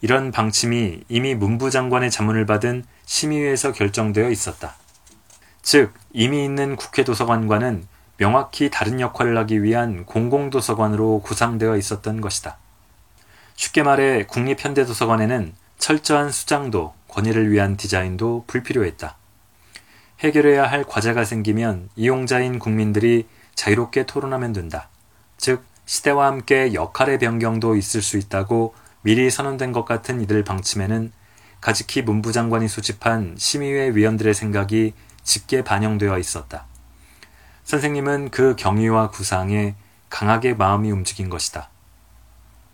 이런 0.02 0.32
방침이 0.32 1.04
이미 1.10 1.36
문부 1.36 1.70
장관의 1.70 2.10
자문을 2.10 2.46
받은 2.46 2.86
심의위에서 3.06 3.72
결정되어 3.74 4.30
있었다. 4.30 4.76
즉, 5.62 5.94
이미 6.14 6.46
있는 6.46 6.76
국회 6.76 7.04
도서관과는 7.04 7.88
명확히 8.18 8.70
다른 8.72 9.00
역할을 9.00 9.38
하기 9.38 9.64
위한 9.64 10.06
공공도서관으로 10.06 11.22
구상되어 11.22 11.78
있었던 11.78 12.22
것이다. 12.22 12.58
쉽게 13.58 13.82
말해 13.82 14.24
국립현대도서관에는 14.28 15.54
철저한 15.80 16.32
수장도, 16.32 16.94
권위를 17.08 17.52
위한 17.52 17.76
디자인도 17.76 18.46
불필요했다. 18.46 19.18
해결해야 20.20 20.66
할 20.66 20.84
과제가 20.84 21.26
생기면 21.26 21.90
이용자인 21.96 22.60
국민들이 22.60 23.28
자유롭게 23.56 24.06
토론하면 24.06 24.54
된다. 24.54 24.90
즉, 25.38 25.64
시대와 25.86 26.28
함께 26.28 26.74
역할의 26.74 27.18
변경도 27.18 27.76
있을 27.76 28.02
수 28.04 28.18
있다고 28.18 28.76
미리 29.02 29.30
선언된 29.32 29.72
것 29.72 29.86
같은 29.86 30.22
이들 30.22 30.44
방침에는 30.44 31.12
가지키 31.60 32.04
문부 32.04 32.32
장관이 32.32 32.68
수집한 32.68 33.36
심의회 33.38 33.96
위원들의 33.96 34.36
생각이 34.36 34.94
짙게 35.24 35.64
반영되어 35.64 36.20
있었다. 36.20 36.66
선생님은 37.64 38.30
그 38.30 38.56
경위와 38.56 39.10
구상에 39.10 39.76
강하게 40.10 40.54
마음이 40.54 40.92
움직인 40.92 41.30
것이다. 41.30 41.72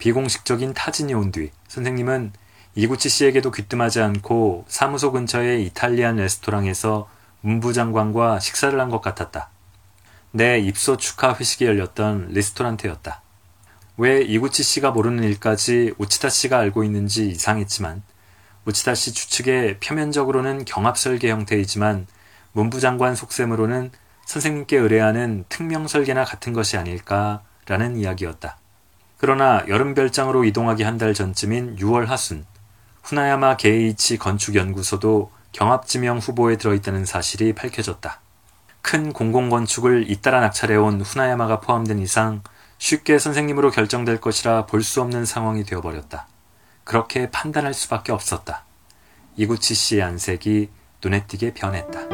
비공식적인 0.03 0.73
타진이 0.73 1.13
온 1.13 1.31
뒤 1.31 1.49
선생님은 1.69 2.33
이구치 2.75 3.07
씨에게도 3.07 3.51
귀뜸하지 3.51 4.01
않고 4.01 4.65
사무소 4.67 5.13
근처의 5.13 5.65
이탈리안 5.65 6.17
레스토랑에서 6.17 7.07
문부 7.39 7.71
장관과 7.71 8.41
식사를 8.41 8.77
한 8.77 8.89
것 8.89 8.99
같았다. 8.99 9.49
내 10.31 10.59
입소 10.59 10.97
축하 10.97 11.33
회식이 11.33 11.63
열렸던 11.63 12.31
레스토랑테였다. 12.33 13.21
왜 13.95 14.21
이구치 14.21 14.61
씨가 14.63 14.91
모르는 14.91 15.23
일까지 15.23 15.93
우치타 15.97 16.27
씨가 16.27 16.57
알고 16.59 16.83
있는지 16.83 17.29
이상했지만 17.29 18.03
우치타 18.65 18.95
씨 18.95 19.13
추측에 19.13 19.79
표면적으로는 19.79 20.65
경합 20.65 20.97
설계 20.97 21.31
형태이지만 21.31 22.07
문부 22.51 22.81
장관 22.81 23.15
속셈으로는 23.15 23.91
선생님께 24.25 24.75
의뢰하는 24.79 25.45
특명 25.47 25.87
설계나 25.87 26.25
같은 26.25 26.51
것이 26.51 26.75
아닐까라는 26.75 27.95
이야기였다. 27.95 28.57
그러나 29.23 29.63
여름 29.69 29.93
별장으로 29.93 30.43
이동하기 30.43 30.83
한 30.83 30.97
달 30.97 31.13
전쯤인 31.13 31.77
6월 31.77 32.07
하순 32.07 32.45
후나야마 33.03 33.55
게이치 33.55 34.17
건축연구소도 34.17 35.31
경합지명 35.53 36.17
후보에 36.17 36.57
들어있다는 36.57 37.05
사실이 37.05 37.53
밝혀졌다. 37.53 38.19
큰 38.81 39.13
공공건축을 39.13 40.11
잇따라 40.11 40.41
낙찰해온 40.41 40.99
후나야마가 40.99 41.61
포함된 41.61 41.99
이상 41.99 42.43
쉽게 42.79 43.17
선생님으로 43.17 43.71
결정될 43.71 44.19
것이라 44.19 44.65
볼 44.65 44.83
수 44.83 45.01
없는 45.01 45.23
상황이 45.23 45.63
되어버렸다. 45.63 46.27
그렇게 46.83 47.31
판단할 47.31 47.73
수밖에 47.73 48.11
없었다. 48.11 48.65
이구치 49.37 49.73
씨의 49.73 50.03
안색이 50.03 50.69
눈에 51.01 51.25
띄게 51.27 51.53
변했다. 51.53 52.12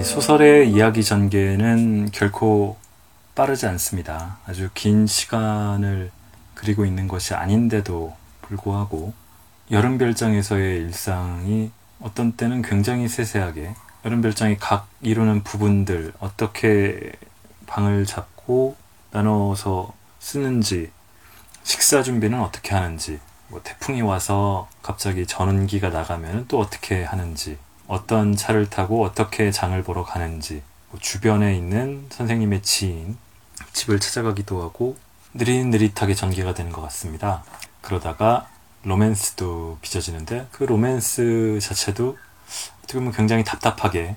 이 0.00 0.02
소설의 0.02 0.72
이야기 0.72 1.04
전개는 1.04 2.08
결코 2.10 2.78
빠르지 3.34 3.66
않습니다. 3.66 4.38
아주 4.46 4.70
긴 4.72 5.06
시간을 5.06 6.10
그리고 6.54 6.86
있는 6.86 7.06
것이 7.06 7.34
아닌데도 7.34 8.16
불구하고 8.40 9.12
여름별장에서의 9.70 10.78
일상이 10.78 11.70
어떤 12.00 12.32
때는 12.32 12.62
굉장히 12.62 13.08
세세하게 13.08 13.74
여름별장이 14.06 14.56
각 14.56 14.88
이루는 15.02 15.42
부분들 15.42 16.14
어떻게 16.18 17.12
방을 17.66 18.06
잡고 18.06 18.76
나눠서 19.10 19.92
쓰는지 20.18 20.90
식사 21.62 22.02
준비는 22.02 22.40
어떻게 22.40 22.74
하는지 22.74 23.20
뭐 23.48 23.60
태풍이 23.62 24.00
와서 24.00 24.66
갑자기 24.80 25.26
전원기가 25.26 25.90
나가면 25.90 26.46
또 26.48 26.58
어떻게 26.58 27.04
하는지 27.04 27.58
어떤 27.90 28.36
차를 28.36 28.70
타고 28.70 29.04
어떻게 29.04 29.50
장을 29.50 29.82
보러 29.82 30.04
가는지 30.04 30.62
뭐 30.90 31.00
주변에 31.00 31.56
있는 31.56 32.06
선생님의 32.10 32.62
지인 32.62 33.18
집을 33.72 33.98
찾아가기도 33.98 34.62
하고 34.62 34.96
느릿느릿하게 35.34 36.14
전개가 36.14 36.54
되는 36.54 36.70
것 36.70 36.82
같습니다. 36.82 37.42
그러다가 37.80 38.48
로맨스도 38.84 39.78
빚어지는데 39.82 40.46
그 40.52 40.62
로맨스 40.62 41.58
자체도 41.60 42.16
어떻게 42.78 42.94
보면 42.94 43.12
굉장히 43.12 43.42
답답하게 43.42 44.14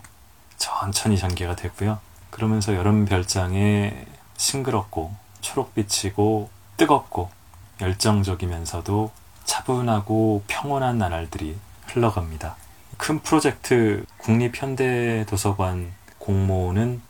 천천히 0.58 1.18
전개가 1.18 1.56
되고요. 1.56 1.98
그러면서 2.30 2.76
여름 2.76 3.06
별장에 3.06 4.06
싱그럽고 4.38 5.16
초록빛이고 5.42 6.52
뜨겁고 6.78 7.32
열정적이면서도 7.82 9.12
차분하고 9.46 10.44
평온한 10.46 11.00
나날들이 11.00 11.58
흘러갑니다. 11.88 12.56
큰 12.98 13.20
프로젝트 13.20 14.06
국립현대도서관 14.18 15.94
공모는 16.20 17.02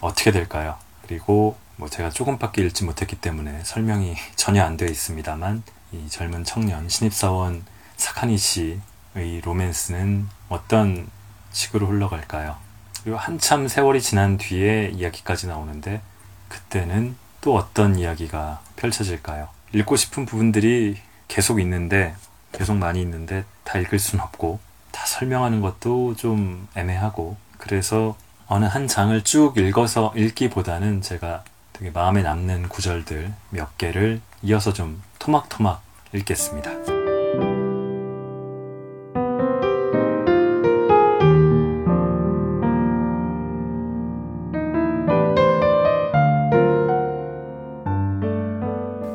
어떻게 0.00 0.30
될까요? 0.30 0.76
그리고 1.02 1.56
뭐 1.76 1.88
제가 1.88 2.10
조금밖에 2.10 2.62
읽지 2.62 2.84
못했기 2.84 3.16
때문에 3.16 3.62
설명이 3.64 4.16
전혀 4.36 4.64
안 4.64 4.76
되어 4.76 4.88
있습니다만 4.88 5.62
이 5.92 6.08
젊은 6.08 6.44
청년 6.44 6.88
신입사원 6.88 7.64
사카니 7.96 8.36
씨의 8.36 9.40
로맨스는 9.42 10.28
어떤 10.48 11.08
식으로 11.52 11.86
흘러갈까요? 11.86 12.56
그리고 13.02 13.18
한참 13.18 13.68
세월이 13.68 14.02
지난 14.02 14.36
뒤에 14.36 14.90
이야기까지 14.94 15.46
나오는데 15.46 16.02
그때는 16.48 17.16
또 17.40 17.54
어떤 17.54 17.98
이야기가 17.98 18.60
펼쳐질까요? 18.76 19.48
읽고 19.72 19.96
싶은 19.96 20.26
부분들이 20.26 20.98
계속 21.28 21.60
있는데 21.60 22.14
계속 22.52 22.76
많이 22.76 23.00
있는데 23.00 23.44
다 23.64 23.78
읽을 23.78 23.98
순 23.98 24.20
없고 24.20 24.58
다 24.96 25.04
설명하는 25.04 25.60
것도 25.60 26.16
좀 26.16 26.66
애매하고 26.74 27.36
그래서 27.58 28.16
어느 28.46 28.64
한 28.64 28.88
장을 28.88 29.22
쭉 29.24 29.58
읽어서 29.58 30.10
읽기보다는 30.16 31.02
제가 31.02 31.44
되게 31.74 31.90
마음에 31.90 32.22
남는 32.22 32.70
구절들 32.70 33.30
몇 33.50 33.76
개를 33.76 34.22
이어서 34.42 34.72
좀 34.72 35.02
토막토막 35.18 35.82
읽겠습니다. 36.14 36.70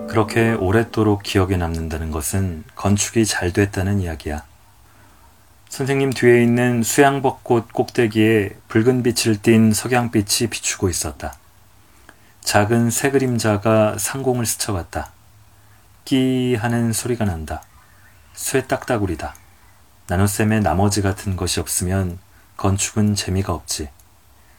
그렇게 0.07 0.51
오랫도록 0.51 1.23
기억에 1.23 1.57
남는다는 1.57 2.11
것은 2.11 2.65
건축이 2.75 3.25
잘 3.25 3.51
됐다는 3.51 4.01
이야기야. 4.01 4.50
선생님 5.71 6.09
뒤에 6.09 6.43
있는 6.43 6.83
수양벚꽃 6.83 7.71
꼭대기에 7.71 8.57
붉은 8.67 9.03
빛을 9.03 9.41
띤 9.41 9.71
석양빛이 9.71 10.49
비추고 10.49 10.89
있었다. 10.89 11.33
작은 12.41 12.89
새 12.89 13.09
그림자가 13.09 13.97
상공을 13.97 14.45
스쳐갔다. 14.45 15.13
끼 16.03 16.55
하는 16.55 16.91
소리가 16.91 17.23
난다. 17.23 17.63
쇠 18.33 18.67
딱따구리다. 18.67 19.33
나눗셈에 20.07 20.59
나머지 20.59 21.01
같은 21.01 21.37
것이 21.37 21.61
없으면 21.61 22.19
건축은 22.57 23.15
재미가 23.15 23.53
없지. 23.53 23.87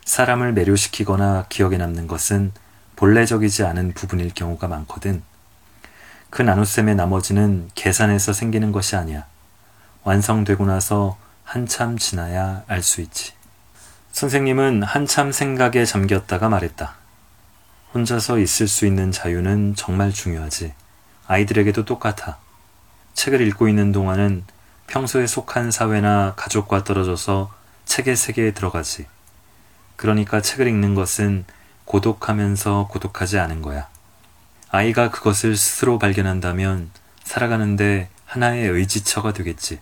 사람을 0.06 0.54
매료시키거나 0.54 1.44
기억에 1.50 1.76
남는 1.76 2.06
것은 2.06 2.52
본래적이지 2.96 3.64
않은 3.64 3.92
부분일 3.92 4.32
경우가 4.32 4.66
많거든. 4.66 5.22
그 6.30 6.40
나눗셈의 6.40 6.94
나머지는 6.94 7.68
계산해서 7.74 8.32
생기는 8.32 8.72
것이 8.72 8.96
아니야. 8.96 9.26
완성되고 10.04 10.66
나서 10.66 11.16
한참 11.44 11.98
지나야 11.98 12.64
알 12.66 12.82
수 12.82 13.00
있지. 13.00 13.32
선생님은 14.12 14.82
한참 14.82 15.32
생각에 15.32 15.84
잠겼다가 15.84 16.48
말했다. 16.48 16.94
혼자서 17.94 18.38
있을 18.38 18.68
수 18.68 18.86
있는 18.86 19.12
자유는 19.12 19.74
정말 19.74 20.12
중요하지. 20.12 20.74
아이들에게도 21.26 21.84
똑같아. 21.84 22.38
책을 23.14 23.40
읽고 23.48 23.68
있는 23.68 23.92
동안은 23.92 24.44
평소에 24.86 25.26
속한 25.26 25.70
사회나 25.70 26.34
가족과 26.36 26.84
떨어져서 26.84 27.52
책의 27.84 28.16
세계에 28.16 28.52
들어가지. 28.52 29.06
그러니까 29.96 30.40
책을 30.40 30.66
읽는 30.66 30.94
것은 30.94 31.44
고독하면서 31.84 32.88
고독하지 32.90 33.38
않은 33.38 33.62
거야. 33.62 33.88
아이가 34.70 35.10
그것을 35.10 35.56
스스로 35.56 35.98
발견한다면 35.98 36.90
살아가는데 37.24 38.08
하나의 38.26 38.68
의지처가 38.68 39.32
되겠지. 39.32 39.80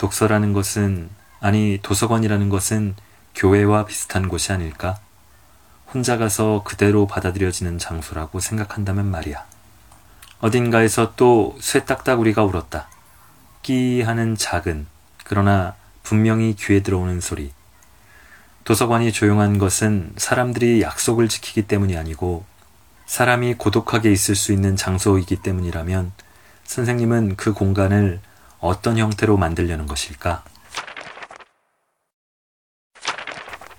독서라는 0.00 0.54
것은, 0.54 1.10
아니, 1.40 1.78
도서관이라는 1.82 2.48
것은 2.48 2.94
교회와 3.34 3.84
비슷한 3.84 4.28
곳이 4.28 4.50
아닐까? 4.50 4.98
혼자 5.92 6.16
가서 6.16 6.62
그대로 6.64 7.06
받아들여지는 7.06 7.76
장소라고 7.76 8.40
생각한다면 8.40 9.10
말이야. 9.10 9.44
어딘가에서 10.40 11.12
또 11.16 11.54
쇠딱따구리가 11.60 12.44
울었다. 12.44 12.88
끼 13.60 14.00
하는 14.00 14.36
작은, 14.36 14.86
그러나 15.24 15.74
분명히 16.02 16.56
귀에 16.58 16.80
들어오는 16.80 17.20
소리. 17.20 17.52
도서관이 18.64 19.12
조용한 19.12 19.58
것은 19.58 20.14
사람들이 20.16 20.80
약속을 20.80 21.28
지키기 21.28 21.66
때문이 21.66 21.98
아니고 21.98 22.46
사람이 23.04 23.54
고독하게 23.54 24.10
있을 24.10 24.34
수 24.34 24.52
있는 24.54 24.76
장소이기 24.76 25.42
때문이라면 25.42 26.12
선생님은 26.64 27.36
그 27.36 27.52
공간을 27.52 28.20
어떤 28.60 28.98
형태로 28.98 29.38
만들려는 29.38 29.86
것일까? 29.86 30.44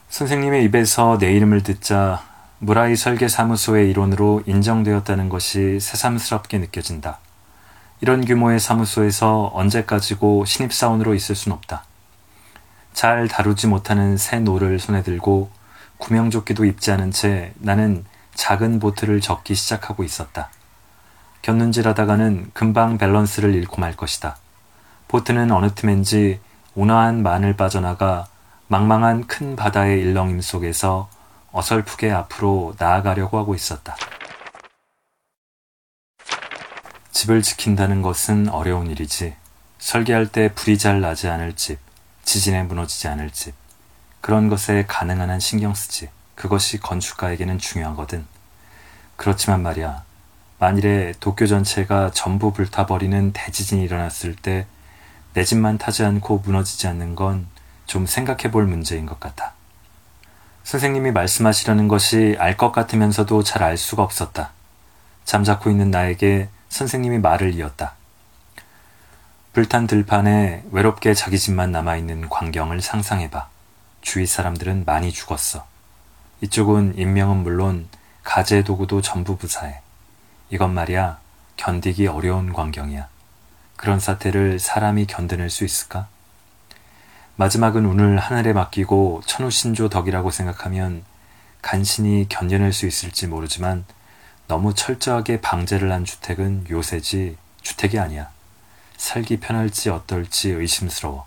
선생님의 0.09 0.63
입에서 0.65 1.17
내 1.19 1.31
이름을 1.31 1.63
듣자 1.63 2.23
무라이 2.59 2.95
설계 2.95 3.27
사무소의 3.27 3.89
일원으로 3.89 4.43
인정되었다는 4.45 5.29
것이 5.29 5.79
새삼스럽게 5.79 6.57
느껴진다. 6.59 7.19
이런 8.01 8.25
규모의 8.25 8.59
사무소에서 8.59 9.51
언제까지고 9.53 10.45
신입사원으로 10.45 11.13
있을 11.13 11.35
순 11.35 11.53
없다. 11.53 11.83
잘 12.93 13.27
다루지 13.27 13.67
못하는 13.67 14.17
새 14.17 14.39
노를 14.39 14.79
손에 14.79 15.03
들고 15.03 15.49
구명조끼도 15.97 16.65
입지 16.65 16.91
않은 16.91 17.11
채 17.11 17.53
나는 17.59 18.05
작은 18.33 18.79
보트를 18.79 19.21
젓기 19.21 19.53
시작하고 19.53 20.03
있었다. 20.03 20.49
곁눈질하다가는 21.43 22.51
금방 22.53 22.97
밸런스를 22.97 23.53
잃고 23.55 23.79
말 23.79 23.95
것이다. 23.95 24.37
보트는 25.11 25.51
어느 25.51 25.69
틈엔지 25.75 26.39
온화한 26.73 27.21
만을 27.21 27.57
빠져나가 27.57 28.27
망망한 28.67 29.27
큰 29.27 29.57
바다의 29.57 29.99
일렁임 29.99 30.39
속에서 30.39 31.09
어설프게 31.51 32.09
앞으로 32.09 32.75
나아가려고 32.79 33.37
하고 33.37 33.53
있었다. 33.53 33.97
집을 37.11 37.41
지킨다는 37.41 38.01
것은 38.01 38.47
어려운 38.47 38.87
일이지. 38.87 39.35
설계할 39.79 40.27
때 40.27 40.53
불이 40.53 40.77
잘 40.77 41.01
나지 41.01 41.27
않을 41.27 41.57
집, 41.57 41.79
지진에 42.23 42.63
무너지지 42.63 43.09
않을 43.09 43.31
집, 43.31 43.53
그런 44.21 44.47
것에 44.47 44.85
가능한 44.87 45.29
한 45.29 45.41
신경 45.41 45.73
쓰지. 45.73 46.07
그것이 46.35 46.79
건축가에게는 46.79 47.59
중요하거든. 47.59 48.25
그렇지만 49.17 49.61
말이야. 49.61 50.05
만일에 50.57 51.13
도쿄 51.19 51.47
전체가 51.47 52.11
전부 52.11 52.53
불타버리는 52.53 53.33
대지진이 53.33 53.83
일어났을 53.83 54.37
때 54.37 54.67
내 55.33 55.43
집만 55.43 55.77
타지 55.77 56.03
않고 56.03 56.39
무너지지 56.45 56.87
않는 56.87 57.15
건 57.15 57.47
좀 57.91 58.05
생각해 58.05 58.51
볼 58.51 58.67
문제인 58.67 59.05
것 59.05 59.19
같아. 59.19 59.51
선생님이 60.63 61.11
말씀하시려는 61.11 61.89
것이 61.89 62.37
알 62.39 62.55
것 62.55 62.71
같으면서도 62.71 63.43
잘 63.43 63.63
알 63.63 63.75
수가 63.75 64.01
없었다. 64.01 64.51
잠자코 65.25 65.69
있는 65.69 65.91
나에게 65.91 66.47
선생님이 66.69 67.19
말을 67.19 67.53
이었다. 67.53 67.95
불탄 69.51 69.87
들판에 69.87 70.63
외롭게 70.71 71.13
자기 71.13 71.37
집만 71.37 71.73
남아있는 71.73 72.29
광경을 72.29 72.81
상상해봐. 72.81 73.49
주위 73.99 74.25
사람들은 74.25 74.85
많이 74.85 75.11
죽었어. 75.11 75.65
이쪽은 76.39 76.97
인명은 76.97 77.43
물론 77.43 77.89
가재 78.23 78.63
도구도 78.63 79.01
전부 79.01 79.35
부사해. 79.35 79.81
이건 80.49 80.73
말이야 80.73 81.19
견디기 81.57 82.07
어려운 82.07 82.53
광경이야. 82.53 83.09
그런 83.81 83.99
사태를 83.99 84.59
사람이 84.59 85.07
견뎌낼 85.07 85.49
수 85.49 85.65
있을까? 85.65 86.07
마지막은 87.35 87.85
운을 87.85 88.17
하늘에 88.17 88.53
맡기고 88.53 89.23
천우신조 89.25 89.89
덕이라고 89.89 90.31
생각하면 90.31 91.03
간신히 91.61 92.27
견뎌낼 92.29 92.71
수 92.71 92.87
있을지 92.87 93.27
모르지만 93.27 93.85
너무 94.47 94.73
철저하게 94.73 95.41
방제를 95.41 95.91
한 95.91 96.05
주택은 96.05 96.67
요새지 96.69 97.37
주택이 97.61 97.99
아니야. 97.99 98.29
살기 98.97 99.39
편할지 99.39 99.89
어떨지 99.89 100.51
의심스러워. 100.51 101.25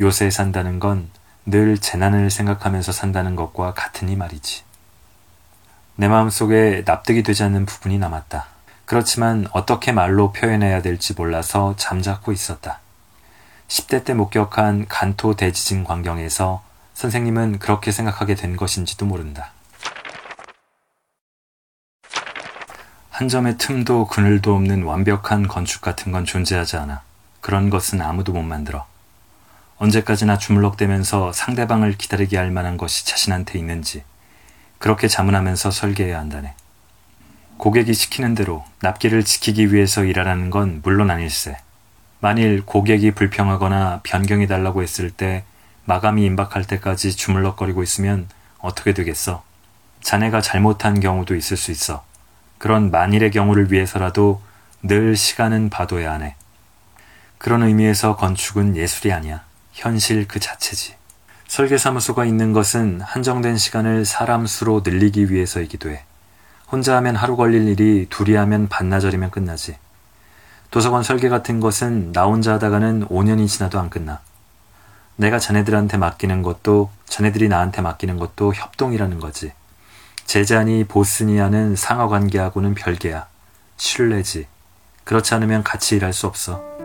요새 0.00 0.28
산다는 0.30 0.78
건 0.78 1.10
늘 1.48 1.78
재난을 1.78 2.28
생각하면서 2.28 2.90
산다는 2.90 3.36
것과 3.36 3.72
같으니 3.72 4.16
말이지. 4.16 4.64
내 5.94 6.08
마음속에 6.08 6.82
납득이 6.84 7.22
되지 7.22 7.44
않는 7.44 7.66
부분이 7.66 7.98
남았다. 7.98 8.48
그렇지만 8.86 9.48
어떻게 9.50 9.90
말로 9.90 10.32
표현해야 10.32 10.80
될지 10.80 11.12
몰라서 11.12 11.74
잠자코 11.76 12.30
있었다. 12.32 12.78
10대 13.66 14.04
때 14.04 14.14
목격한 14.14 14.86
간토 14.88 15.34
대지진 15.34 15.82
광경에서 15.82 16.62
선생님은 16.94 17.58
그렇게 17.58 17.90
생각하게 17.90 18.36
된 18.36 18.56
것인지도 18.56 19.04
모른다. 19.04 19.50
한 23.10 23.28
점의 23.28 23.58
틈도 23.58 24.06
그늘도 24.06 24.54
없는 24.54 24.84
완벽한 24.84 25.48
건축 25.48 25.80
같은 25.80 26.12
건 26.12 26.24
존재하지 26.24 26.76
않아. 26.76 27.02
그런 27.40 27.70
것은 27.70 28.00
아무도 28.00 28.32
못 28.32 28.42
만들어. 28.42 28.86
언제까지나 29.78 30.38
주물럭대면서 30.38 31.32
상대방을 31.32 31.98
기다리게 31.98 32.36
할 32.36 32.52
만한 32.52 32.76
것이 32.76 33.04
자신한테 33.04 33.58
있는지 33.58 34.04
그렇게 34.78 35.08
자문하면서 35.08 35.72
설계해야 35.72 36.18
한다네. 36.20 36.54
고객이 37.58 37.94
시키는 37.94 38.34
대로 38.34 38.64
납기를 38.80 39.24
지키기 39.24 39.72
위해서 39.72 40.04
일하라는 40.04 40.50
건 40.50 40.80
물론 40.82 41.10
아닐세. 41.10 41.56
만일 42.20 42.64
고객이 42.64 43.12
불평하거나 43.12 44.00
변경해 44.02 44.46
달라고 44.46 44.82
했을 44.82 45.10
때 45.10 45.44
마감이 45.84 46.24
임박할 46.24 46.64
때까지 46.64 47.16
주물럭거리고 47.16 47.82
있으면 47.82 48.28
어떻게 48.58 48.92
되겠어? 48.92 49.42
자네가 50.02 50.40
잘못한 50.40 51.00
경우도 51.00 51.34
있을 51.34 51.56
수 51.56 51.70
있어. 51.70 52.04
그런 52.58 52.90
만일의 52.90 53.30
경우를 53.30 53.72
위해서라도 53.72 54.42
늘 54.82 55.16
시간은 55.16 55.70
봐둬야 55.70 56.12
하네. 56.14 56.34
그런 57.38 57.62
의미에서 57.62 58.16
건축은 58.16 58.76
예술이 58.76 59.12
아니야. 59.12 59.42
현실 59.72 60.26
그 60.26 60.40
자체지. 60.40 60.94
설계사무소가 61.48 62.24
있는 62.24 62.52
것은 62.52 63.00
한정된 63.00 63.56
시간을 63.56 64.04
사람 64.04 64.46
수로 64.46 64.82
늘리기 64.84 65.30
위해서이기도 65.30 65.90
해. 65.90 66.04
혼자 66.70 66.96
하면 66.96 67.14
하루 67.14 67.36
걸릴 67.36 67.68
일이 67.68 68.06
둘이 68.10 68.34
하면 68.34 68.68
반나절이면 68.68 69.30
끝나지. 69.30 69.76
도서관 70.70 71.02
설계 71.02 71.28
같은 71.28 71.60
것은 71.60 72.12
나 72.12 72.24
혼자 72.24 72.54
하다가는 72.54 73.08
5년이 73.08 73.48
지나도 73.48 73.78
안 73.78 73.88
끝나. 73.88 74.20
내가 75.14 75.38
자네들한테 75.38 75.96
맡기는 75.96 76.42
것도 76.42 76.90
자네들이 77.06 77.48
나한테 77.48 77.82
맡기는 77.82 78.18
것도 78.18 78.52
협동이라는 78.52 79.20
거지. 79.20 79.52
제자니 80.26 80.84
보스니 80.84 81.38
하는 81.38 81.76
상하 81.76 82.08
관계하고는 82.08 82.74
별개야. 82.74 83.26
신뢰지. 83.76 84.48
그렇지 85.04 85.34
않으면 85.34 85.62
같이 85.62 85.96
일할 85.96 86.12
수 86.12 86.26
없어. 86.26 86.75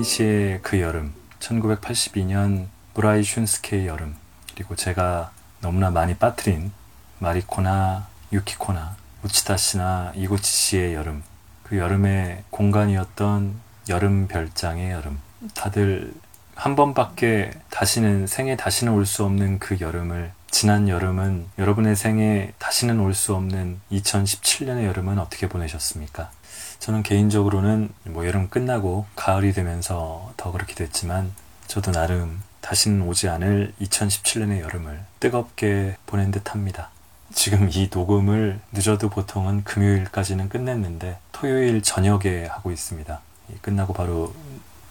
사카니시의 0.00 0.60
그 0.62 0.80
여름, 0.80 1.12
1982년 1.40 2.66
브라이 2.94 3.22
슌스케의 3.22 3.86
여름, 3.86 4.16
그리고 4.54 4.74
제가 4.74 5.30
너무나 5.60 5.90
많이 5.90 6.14
빠뜨린 6.14 6.72
마리코나, 7.18 8.06
유키코나, 8.32 8.96
우치타 9.24 9.56
씨나 9.56 10.12
이고치 10.14 10.50
씨의 10.50 10.94
여름, 10.94 11.22
그 11.64 11.78
여름의 11.78 12.44
공간이었던 12.50 13.54
여름 13.88 14.28
별장의 14.28 14.90
여름. 14.90 15.18
다들 15.54 16.12
한 16.54 16.76
번밖에 16.76 17.52
다시는 17.70 18.26
생에 18.26 18.56
다시는 18.56 18.92
올 18.92 19.06
수 19.06 19.24
없는 19.24 19.58
그 19.58 19.78
여름을 19.80 20.32
지난 20.50 20.88
여름은 20.88 21.46
여러분의 21.58 21.96
생에 21.96 22.52
다시는 22.58 23.00
올 23.00 23.14
수 23.14 23.34
없는 23.34 23.80
2017년의 23.92 24.84
여름은 24.86 25.18
어떻게 25.18 25.48
보내셨습니까? 25.48 26.30
저는 26.80 27.02
개인적으로는 27.02 27.90
뭐 28.04 28.26
여름 28.26 28.48
끝나고 28.48 29.06
가을이 29.14 29.52
되면서 29.52 30.32
더 30.38 30.50
그렇게 30.50 30.74
됐지만 30.74 31.30
저도 31.66 31.92
나름 31.92 32.42
다시는 32.62 33.02
오지 33.02 33.28
않을 33.28 33.74
2017년의 33.82 34.60
여름을 34.60 35.00
뜨겁게 35.20 35.96
보낸 36.06 36.30
듯 36.30 36.50
합니다. 36.52 36.88
지금 37.32 37.68
이 37.70 37.90
녹음을 37.92 38.60
늦어도 38.72 39.10
보통은 39.10 39.62
금요일까지는 39.64 40.48
끝냈는데 40.48 41.18
토요일 41.32 41.82
저녁에 41.82 42.46
하고 42.46 42.72
있습니다. 42.72 43.20
끝나고 43.60 43.92
바로 43.92 44.34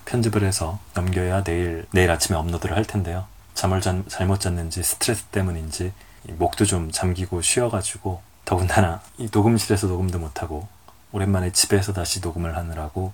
편집을 0.05 0.43
해서 0.43 0.79
넘겨야 0.93 1.43
내일 1.43 1.85
내일 1.91 2.11
아침에 2.11 2.37
업로드를 2.37 2.75
할 2.77 2.85
텐데요. 2.85 3.25
잠을 3.55 3.81
잠, 3.81 4.05
잘못 4.07 4.39
잤는지 4.39 4.83
스트레스 4.83 5.23
때문인지 5.25 5.91
목도 6.37 6.65
좀 6.65 6.91
잠기고 6.91 7.41
쉬어가지고 7.41 8.21
더군다나 8.45 9.01
이 9.17 9.27
녹음실에서 9.31 9.87
녹음도 9.87 10.19
못하고 10.19 10.67
오랜만에 11.11 11.51
집에서 11.51 11.93
다시 11.93 12.21
녹음을 12.21 12.55
하느라고 12.55 13.13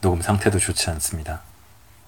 녹음 0.00 0.22
상태도 0.22 0.58
좋지 0.58 0.90
않습니다. 0.90 1.40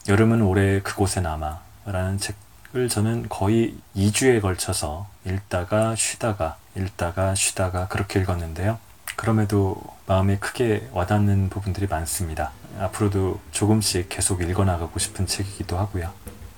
여름은 0.08 0.42
올해 0.42 0.80
그곳에 0.80 1.20
남아 1.20 1.60
라는 1.84 2.18
책을 2.18 2.88
저는 2.88 3.28
거의 3.28 3.74
2주에 3.96 4.40
걸쳐서 4.40 5.06
읽다가 5.24 5.94
쉬다가 5.96 6.56
읽다가 6.76 7.34
쉬다가 7.34 7.88
그렇게 7.88 8.20
읽었는데요. 8.20 8.78
그럼에도 9.16 9.76
마음에 10.06 10.38
크게 10.38 10.88
와닿는 10.92 11.50
부분들이 11.50 11.86
많습니다. 11.86 12.52
앞으로도 12.78 13.40
조금씩 13.50 14.08
계속 14.08 14.42
읽어나가고 14.42 14.98
싶은 14.98 15.26
책이기도 15.26 15.76
하고요. 15.76 16.12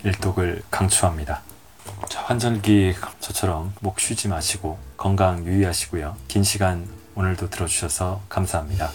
일독을 0.04 0.62
강추합니다. 0.70 1.42
자, 2.08 2.22
환절기 2.22 2.94
저처럼 3.20 3.72
목 3.80 3.98
쉬지 3.98 4.28
마시고 4.28 4.78
건강 4.96 5.44
유의하시고요. 5.46 6.16
긴 6.28 6.42
시간 6.42 6.86
오늘도 7.14 7.50
들어주셔서 7.50 8.20
감사합니다. 8.28 8.90